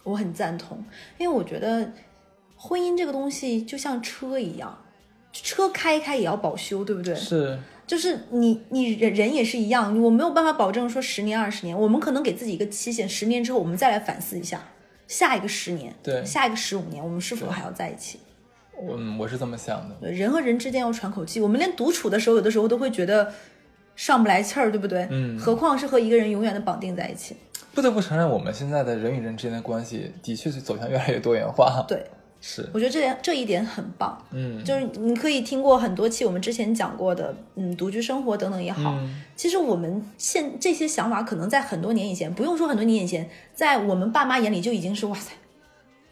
[0.04, 0.84] 我很赞同，
[1.18, 1.90] 因为我觉得
[2.58, 4.78] 婚姻这个东西就像车一样，
[5.44, 7.16] 车开一开也要保修，对不对？
[7.16, 14.62] 是，就是你你人人也是一样，我没有办法保证说十年二十年，我们可能给自己一个期限，十年之后我们再来反思一下，
[15.08, 18.20] 下一个十年，对下一个十五年，我们是否还要在一起？
[18.80, 20.12] 嗯，我是这么想的。
[20.12, 23.34] 人和人之间要喘口气，我们连独处的时候，有的时候都会觉得
[23.96, 25.08] 上不来气儿，对不对？
[25.10, 27.36] 嗯何况是和一个人永远的绑定在一起。
[27.74, 32.06] 不得不承认，我们现在的人与人之间的关系的确是走向越来越多元化。，对，
[32.50, 34.18] 是，我觉得这点这一点很棒。
[34.32, 38.92] 嗯，就是你可以听过很多期我们之前讲过的，嗯，独居生活等等也好。
[39.02, 45.34] 嗯其实我们现这些想法，可能在很多年以前，不用说很多年以前，在我们爸妈眼里就已经是哇塞，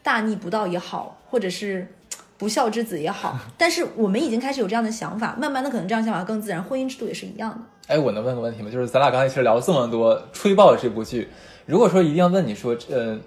[0.02, 1.88] 大逆不道也好，或者是
[2.36, 3.38] 不孝之子也好。
[3.56, 6.62] 但是我们已经开始有这样的想法，慢慢的可能这样想法更自然。
[6.62, 7.58] 婚姻制度也是一样的。
[7.94, 8.70] 哎，我能问个问题吗？
[8.70, 11.28] 就是咱俩刚才其实聊了这么多，吹爆了这部剧。
[11.64, 13.18] 如果说一定要问你说，呃，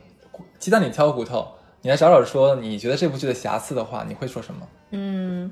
[0.59, 1.45] 鸡蛋里挑骨头，
[1.81, 4.67] 你来找找说你觉得这部剧的瑕疵的话，你会说什么？
[4.91, 5.51] 嗯，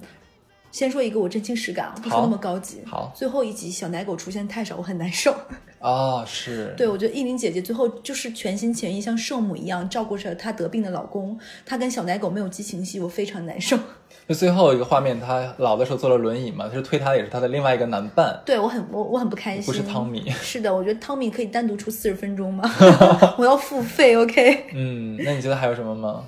[0.71, 2.83] 先说一个我真情实感啊，不说那么高级。
[2.85, 5.33] 好最后一集小奶狗出现太少，我很难受。
[5.79, 13.77] 啊、是，对，我觉得依琳姐姐最后就是全心全意像圣母一样照顾着她得病的老公，她跟小奶狗没有激情戏，我非常难受。
[14.27, 19.63] 就最后一个画面，她老的时候坐了轮椅嘛，就是推她的也是她的另外一个男伴，对我很我我很不开心。
[19.65, 20.29] 不是汤米。
[20.41, 22.69] 是的，我觉得汤米可以单独出四十分钟吗？
[23.37, 24.65] 我要付费，OK？
[24.73, 26.23] 嗯，那你觉得还有什么吗？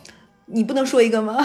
[0.51, 1.37] 你不能说一个吗？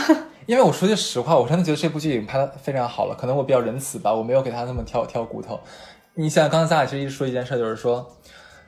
[0.46, 5.58] 因为我说句实话，我真的觉得这部剧已经拍的非常好了，可能我比较仁慈吧，我没有给他那么挑挑骨头。
[6.14, 8.16] 你想想，刚才咱俩其实一直说一件事，就是说，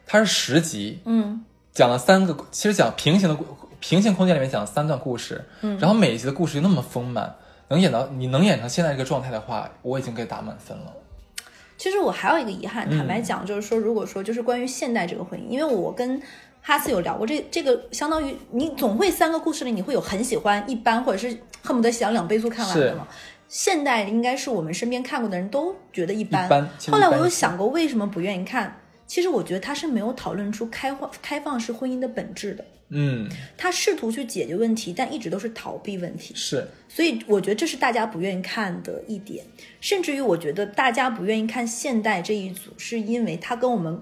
[0.05, 3.45] 它是十集，嗯，讲了三个，其实讲平行的故
[3.79, 7.37] 平行空间里面讲了三段故事，嗯，然后每一集的故事又那么丰满，
[7.69, 10.93] 能演到你能演成现在这个状态的话，我已经给打满分了。
[11.79, 16.21] 其实我还有一个遗憾，坦白讲，就是说，如果说就是关于现代这个婚姻，因为我跟
[16.63, 21.29] 哈斯有聊过这这个，相当于你总会三个故事里你会有很喜欢、一般，或者是
[21.63, 23.07] 恨不得想两倍速看完的嘛。
[23.49, 26.47] 现代应该是我们身边看过的人都觉得一般。
[26.47, 28.81] 一般后来我有想过，为什么不愿意看？
[29.07, 32.65] 其实我觉得他是没有讨论出开放开放式婚姻的本质的。
[32.89, 36.35] 嗯，他试图去解决问题，但一直都是逃避问题。
[36.37, 39.45] 是，所以我觉得这是大家不愿意看的一点，
[39.81, 44.01] 甚至于我觉得大家不愿意看现代这一组，是因为它跟我们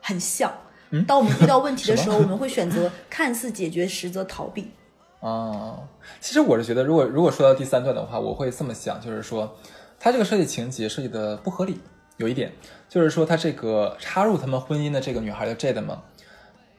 [0.00, 0.52] 很像。
[1.06, 4.68] 当我们遇到问题的时候，我们会选择看似解决，实则逃避。
[5.20, 5.88] 哦，
[6.20, 9.56] 其实我是觉得，如果如果说到第三段的话，我会这么想，就是说，
[9.98, 11.80] 他这个设计情节设计的不合理，
[12.18, 12.52] 有一点，
[12.88, 16.02] 就是说他这个插入他们婚姻的这个女孩叫 Jade 嘛，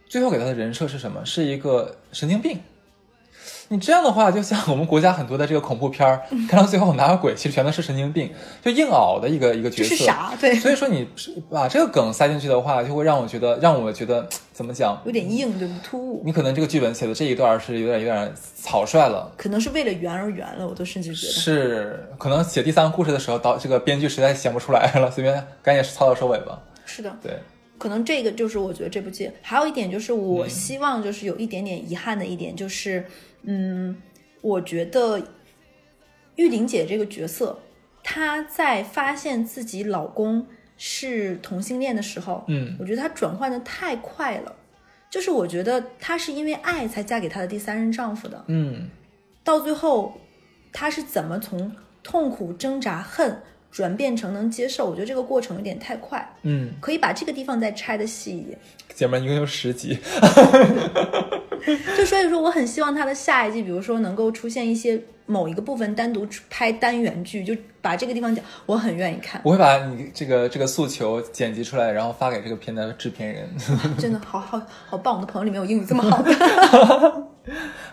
[0.08, 1.26] 最后给他的人设是什么？
[1.26, 2.60] 是一个神经病。
[3.70, 9.96] 你这样的话，就像我们国家很多的这个恐怖片儿，看到最后哪有鬼，其实全都是神经病，就硬熬的一个一个角色。
[9.96, 10.56] 是啥，对。
[10.56, 11.06] 所以说你
[11.50, 16.22] 把这个梗塞进去的话，就会让我觉得，让我觉得怎么讲，有点硬，对不突兀。
[16.26, 22.10] 你可能这个剧本写的这一段是有点有点草率了，可能是为了圆而圆了，我都甚至觉得是。
[22.18, 26.62] 可能写第三个故事的时候，导这个编剧实在想不出来了，随便赶紧草草收尾吧。
[26.86, 27.34] 是的，对。
[27.78, 33.06] 可能这个就是我觉得这部剧还有一点就是我希望就是有一点点遗憾的一点就是，嗯。
[34.42, 35.22] 我觉得
[36.36, 37.60] 玉玲姐这个角色，
[38.04, 40.46] 她在发现自己老公
[40.78, 44.56] 是同性恋的时候，嗯，我觉得她转换的太快了。
[45.10, 48.90] 就是我觉得她是因为爱才嫁给她的第三任丈夫的，嗯，
[49.44, 50.20] 到最后
[50.72, 51.74] 她是怎么从
[52.04, 54.90] 痛苦、挣扎、恨转变成能接受？
[54.90, 58.60] 我觉得这个过程有点太快，嗯，可以把这个地方再拆的细一点。
[58.94, 59.98] 姐妹，一共有十集。
[61.98, 69.42] 就所以说，我很希望他的下一季，比如说能够出现一些某一个部分单独拍单元剧，就把这个地方讲，我很愿意看。
[69.44, 73.50] 我会把你这个这个诉求剪辑出来，然后发给这个片的制片人。
[74.00, 75.16] 真的好好好棒！
[75.16, 76.32] 我的朋友里面有英语这么好的。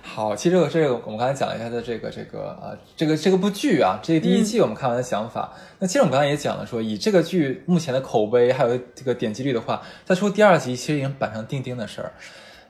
[0.03, 5.53] 好，其实这个这个我们刚才讲了一下的这个这个呃这个这个部剧啊，这个第一季我们看完的想法。
[5.79, 12.13] 那其实我们刚才也讲了，说以这个剧目前的口碑还有这个点击率的话，再出第二集其实已经板上钉钉的事儿。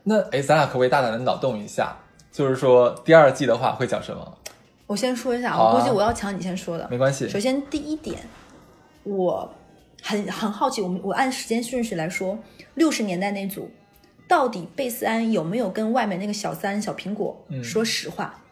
[0.05, 1.96] 那哎，咱俩可不可以大胆的脑洞一下？
[2.30, 4.38] 就是说第二季的话会讲什么？
[4.86, 7.26] 我先说一下，我估计我要抢你先说的，没关系。
[7.28, 8.18] 首先第一点，
[9.05, 9.55] 我
[10.02, 12.38] 很很好奇，我们我按时间顺序来说，
[12.74, 13.70] 六十年代那组
[14.28, 18.42] 到底贝斯安有没有跟外面那个小三小苹果说实话？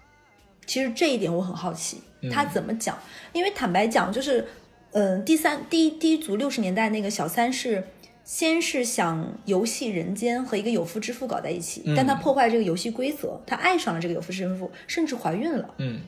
[0.64, 2.00] 其实这一点我很好奇，
[2.32, 2.96] 他怎么讲？
[3.32, 4.48] 因为坦白讲，就是
[4.92, 7.84] 嗯，第三第一第一组六十年代那个小三是。
[8.24, 15.74] 先是想游戏人间和一个有夫之妇搞在一起，但他破坏这个游戏规则，他爱上了这个有夫之妇，甚至怀孕了。
[15.78, 16.00] 嗯，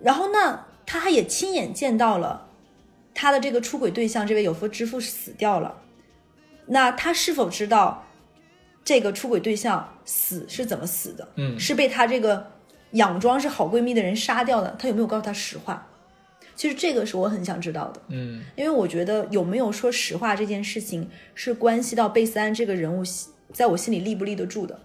[0.00, 2.48] 然后呢，他也亲眼见到了
[3.14, 5.82] 他的这个出轨对象这位有夫之妇死掉了。
[6.66, 8.04] 那他是否知道
[8.84, 11.28] 这个出轨对象死是怎么死的？
[11.36, 12.50] 嗯，是被他这个
[12.94, 14.74] 佯装是好闺蜜的人杀掉的？
[14.78, 15.86] 他有没有告诉他实话？
[16.54, 23.02] 其实这个是我很想知道的，嗯，因为我觉得有没有说实话这件事情是关系到贝斯安这个人物
[23.52, 24.80] 在我心里立不立得住的。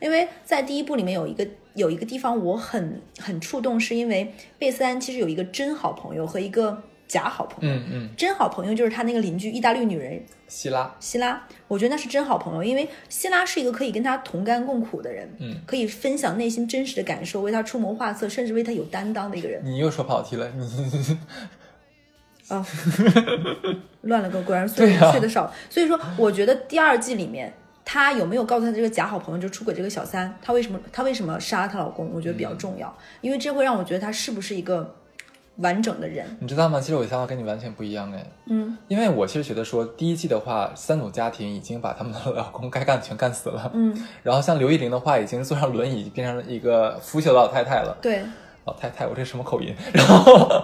[0.00, 6.82] 因为在第一部里面有一个有一个地方我很很触动，是因为贝斯安其实有一个真好朋友和一个。
[7.10, 10.94] 假好朋友，嗯嗯，真好朋友就是他那个邻居意大利女人希拉。
[11.00, 19.60] 希拉，我觉得那是真好朋友，因为希拉是一个可以跟他同甘共苦的人，嗯，可以分享内心真实的感受，为他出谋划策，甚至为他有担当的一个人。
[19.64, 21.18] 你又说跑题了，你
[22.46, 22.64] 啊，
[24.02, 25.52] 乱了个，果然睡睡得少。
[25.68, 27.52] 所以说，我觉得第二季里面
[27.84, 32.08] 他有没有告诉他这个假好朋友就出轨这个小三，他为什么他为什么杀她老公？
[32.14, 34.94] 我觉得比较重要，因为这会让我觉得他是不是一个。
[35.56, 36.80] 完整的人，你知道吗？
[36.80, 38.26] 其实我的想法跟你完全不一样哎。
[38.46, 43.70] 嗯，因为我其实觉得说，第一季的话，三组家庭已经把他们的老公该干的全干死了。
[43.74, 47.94] 嗯，然后像刘亦玲的话，已经坐上轮椅，变成了一个腐朽的老太太了。
[48.00, 48.22] 对，
[48.64, 49.74] 老太太，我这什么口音？
[49.92, 50.60] 然后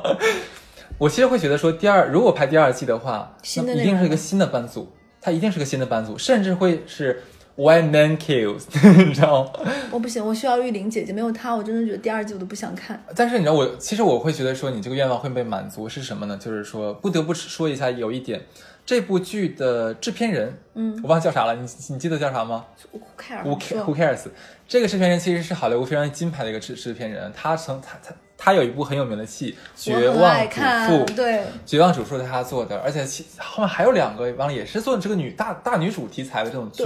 [0.96, 7.22] 我其实会觉得说，第二如果拍第二季的话，那一定是一个新的班组，他一定是个新的班组，甚至会是。
[7.56, 8.64] White man kills，
[9.06, 9.50] 你知道吗？
[9.90, 13.02] 我不行，我需要玉玲姐姐，没有她，我真的觉得第二季我都不想看。
[13.14, 16.36] 但是你知道，我其实我会觉得说，你这个愿望会被满足是什么呢？
[16.36, 18.42] 就是说，不得不说一下，有一点，
[18.84, 24.26] 这部剧的制片人，嗯，我忘叫啥了，你你记得叫啥吗？Who cares？Who Who cares？
[24.68, 31.34] 这个制片人其实是好莱坞非常金牌的一个制制片人，他曾他他他有一部很有名的戏《绝望主妇》，对，
[31.64, 36.84] 《绝望主妇》是他做的，而且其后面还有两个，完了也是做这个女大大女主题材的这种剧。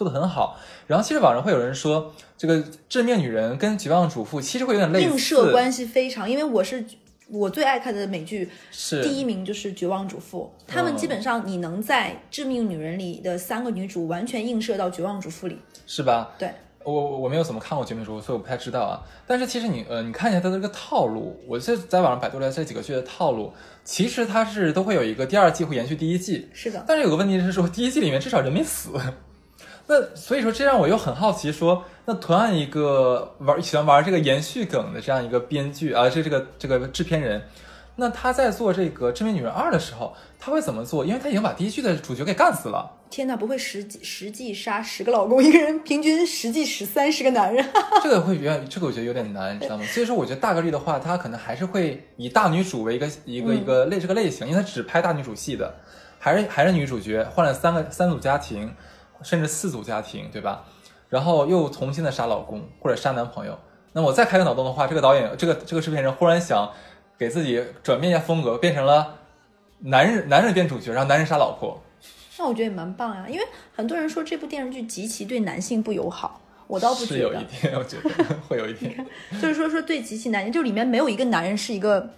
[0.00, 2.56] 做的很好，然后其实网上会有人说，这个
[2.88, 6.28] 《致命女人》跟《绝望主妇》其实会有点类似，映射关系非常。
[6.28, 6.82] 因为我是
[7.28, 16.30] 我最爱看的美剧，是第一名就是《绝望主妇》，他们基本上你能在《致命女人》里的三个女主完全映射到《绝望主妇》里，是吧？
[16.38, 16.50] 对。
[16.82, 19.02] 我我我没有怎么看过《绝命主妇》，所以我不太知道啊。
[19.26, 23.52] 但是其实你呃，你看一下它的这个套路，我这在网上百度了这几个剧的套路，
[23.84, 28.92] 其实它是都会有一个第二季会延续第一季，是的，但是有个问题是说，第一季里面至少人没死，
[29.92, 37.42] 那所以说这让我又很好奇说，那同样一个玩喜欢玩这个延续梗的这样一个编剧啊，这这个这个制片人，
[37.96, 41.04] 那他在做这个《致命女人二》的时候，他会怎么做？
[41.04, 42.98] 因为他已经把第一季的主角给干死了。
[43.10, 47.66] 天哪，不会实际实际杀十个老公，一个人平均实际死三十个男人？
[48.00, 49.84] 这个会有点，这个我觉得有点难，你知道吗？
[49.86, 55.74] 所以说，我觉得大概率的话，他可能还是会以大女主为一个一个一个类这个类型，因为他只拍大女主戏的，
[56.20, 58.72] 还是还是女主角，换了三个三组家庭，
[59.22, 60.64] 甚至四组家庭，对吧？
[61.08, 63.58] 然后又重新的杀老公或者杀男朋友。
[63.92, 66.70] 那我再开个脑洞的话，这个导演这个这个制片人忽然想
[67.18, 69.16] 给自己转变一下风格，变成了
[69.80, 71.82] 男人男人变主角，然后男人杀老婆。
[72.38, 73.44] 那我觉得也蛮棒呀，因为
[73.74, 77.16] 很多人说这部电视剧极其对男性不友好，我倒不觉得。
[77.16, 79.04] 是有一点，我觉得会有一点。
[79.42, 82.08] 就是说说对极其男性，就里面没有一个男人是一个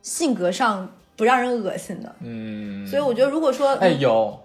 [0.00, 2.14] 性格上不让人恶心的。
[2.20, 4.40] 嗯，所以我觉得如果说，哎，有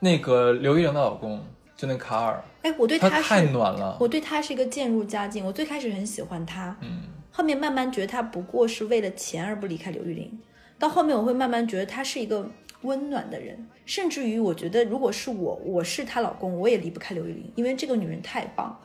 [0.00, 1.42] 那个刘玉玲的老公，
[1.76, 3.96] 就那卡尔，哎，我对他是太暖了。
[4.00, 10.38] 我对他是一个渐入佳境，我最开始很喜欢他，嗯，后面慢慢觉得他不过是为了钱而不离开刘玉玲，
[10.78, 12.50] 到后面我会慢慢觉得他是一个
[12.82, 13.66] 温暖的人。
[13.86, 18.76] 甚至于，我觉得如果是我，我是她老公，我也离不开刘玉玲，因为这个女人太棒，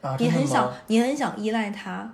[0.00, 2.12] 啊，你很想，你很想依赖她。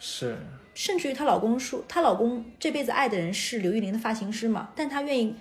[0.00, 0.36] 是
[0.74, 5.36] 甚至于她老公说，她老公这辈子爱的人是刘玉玲的发型师嘛，但她愿意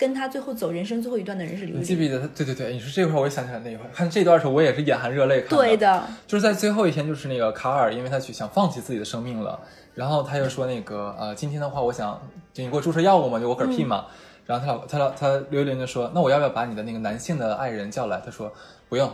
[0.00, 1.80] 跟他最后走人生最后一段的人是刘玉玲。
[1.82, 2.26] 你记不记得他？
[2.28, 9.60] 对对对，你说这块我也想起来那一块，看这段的时候我也是眼含热泪看对的，就是在最后一天，就是那个卡尔，因为他去想放弃自己的生命了，
[9.94, 12.18] 然后他又说那个呃，今天的话，我想
[12.54, 14.06] 就你给我注射药物嘛，就我嗝屁嘛。
[14.46, 18.20] 然后他老他老他刘玉玲就说，那我要不要把你的那个男性的爱人叫来？
[18.24, 18.50] 他说
[18.88, 19.08] 不用，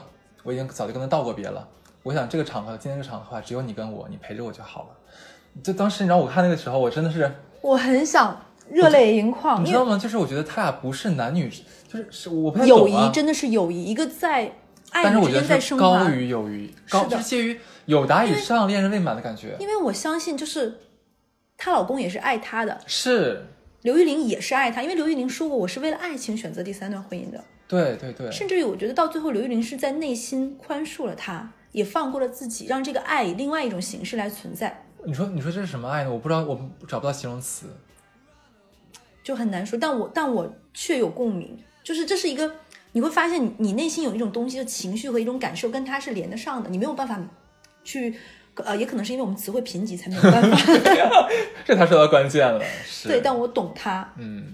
[0.45, 1.67] 我已经早就跟他道过别了。
[2.03, 4.89] 我想这个场合，今天这个场合的话，只有你跟我，你陪着我就好了。
[5.63, 7.31] 就当时你知道我看那个时候，我真的是
[7.61, 8.41] 我很想
[8.71, 9.99] 热泪盈眶，你知道吗？
[9.99, 11.51] 就是我觉得他俩不是男女，
[11.89, 14.53] 就是是我不太懂友啊谊真的是友谊，一个在
[14.91, 16.11] 爱但是我觉之间在升华高。
[16.11, 19.57] 于友谊，高是的就是介于友达以上恋人未满的感觉。
[19.59, 20.79] 因为我相信，就是
[21.57, 23.47] 她老公也是爱她的，是，
[23.83, 27.43] 刘玉玲也是爱他，因为刘玉玲说过，我是为了爱情选择第三段婚姻的。
[27.69, 36.13] 对对对，甚至于，我觉得到最后，刘玉玲是在内心宽恕了他，也放过了自己，让这个爱以另外一种形式来存在，你说你说这是什么爱呢？
[36.13, 37.67] 我不知道，我找不到形容词。
[39.27, 39.77] 就很难说。
[39.77, 42.49] 但我但我却有共鸣，就是这是一个
[42.93, 47.21] 你会发现你你内心有一种东西的情绪和一种感受跟它是连得上的，你没有办法
[47.83, 48.15] 去。
[48.65, 50.57] 呃，也可能是因为我们词汇贫瘠，才没有办法。
[51.67, 52.65] 这他说到关键了。
[52.87, 54.11] 是对，但我懂他。
[54.17, 54.47] 嗯，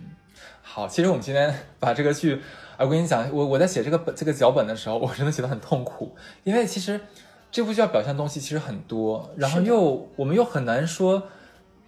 [0.61, 2.35] 好，其实我们今天 把这个剧，
[2.77, 7.01] 啊，我跟你讲，我我在写这个本这个脚本的时候，我真的写的很痛苦，因为其实
[7.53, 11.29] 这部剧要表现的东西其实很多，然后又我们又很难说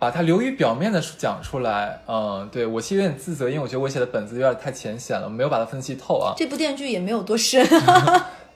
[0.05, 1.99] 把它流于表面的讲出来。
[2.07, 6.35] 嗯，对我其实有点自责，因为我觉得我写的本子有点太浅显了，没有把它分析透啊。
[6.37, 7.67] 这部电视剧也没有多深，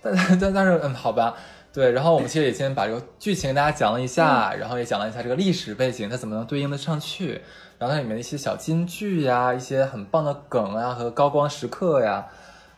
[0.03, 1.35] 但 但但是嗯，好吧，
[1.73, 7.41] 对，然后我们其实也先把这个剧情跟大家讲了一下，然后也讲了一下这个历史背景，它怎么能对应得上去，
[7.79, 12.27] 然后它里面的一些小金句呀，一些很棒的梗啊和高光时刻呀。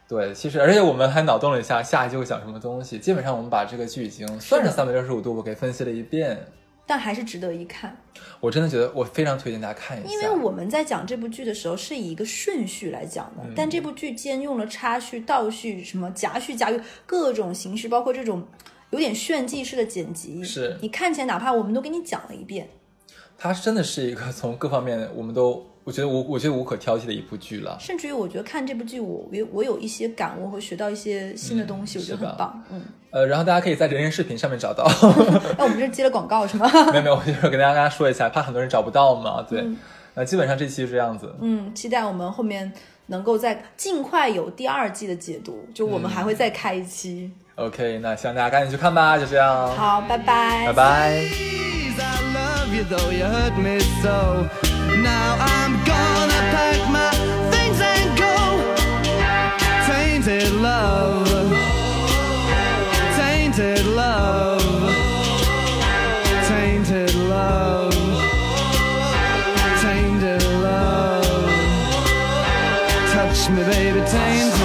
[0.09, 6.47] 对，其实而且我们还脑洞了一下下一集会讲什么东西，基本上我们把这个剧已经算是三百六十五度我给分析了一遍。
[6.91, 7.97] 但还是值得一看。
[8.41, 18.45] 我真的觉得我非常推荐大家看一下，因为我们在讲这部剧的时候是以一个顺序来讲的，但这部剧兼用了插叙、倒叙、什么夹叙、夹叙各种形式，包括这种
[18.91, 20.43] 有点炫技式的剪辑。
[20.43, 22.68] 是你看起来哪怕我们都给你讲了一遍，
[23.38, 27.78] 它真的是一个从各方面我们都我觉得无我觉得无可挑剔的一部剧了。
[27.78, 32.64] 甚至于我觉得看这部剧我，我有我有一些感悟和学到一些新的东西，我觉得很棒。
[32.72, 34.84] 嗯，呃，然后大家可以在人人视频上面找到。
[35.58, 36.70] 那我们这接了广告是吗？
[36.92, 39.44] 没有没有，我就是跟大家说一下，怕很多人找不到嘛。
[39.48, 39.76] 对，嗯
[40.14, 41.34] 呃，基本上这期就这样子。
[41.40, 42.72] 嗯，期待我们后面
[43.06, 47.30] 能够再尽快有第二季的解读，就我们还会再开一期。
[47.56, 51.20] OK，那希望大家赶紧去看吧，就这样，好，拜拜，拜拜。
[73.53, 74.59] Me, baby, tainted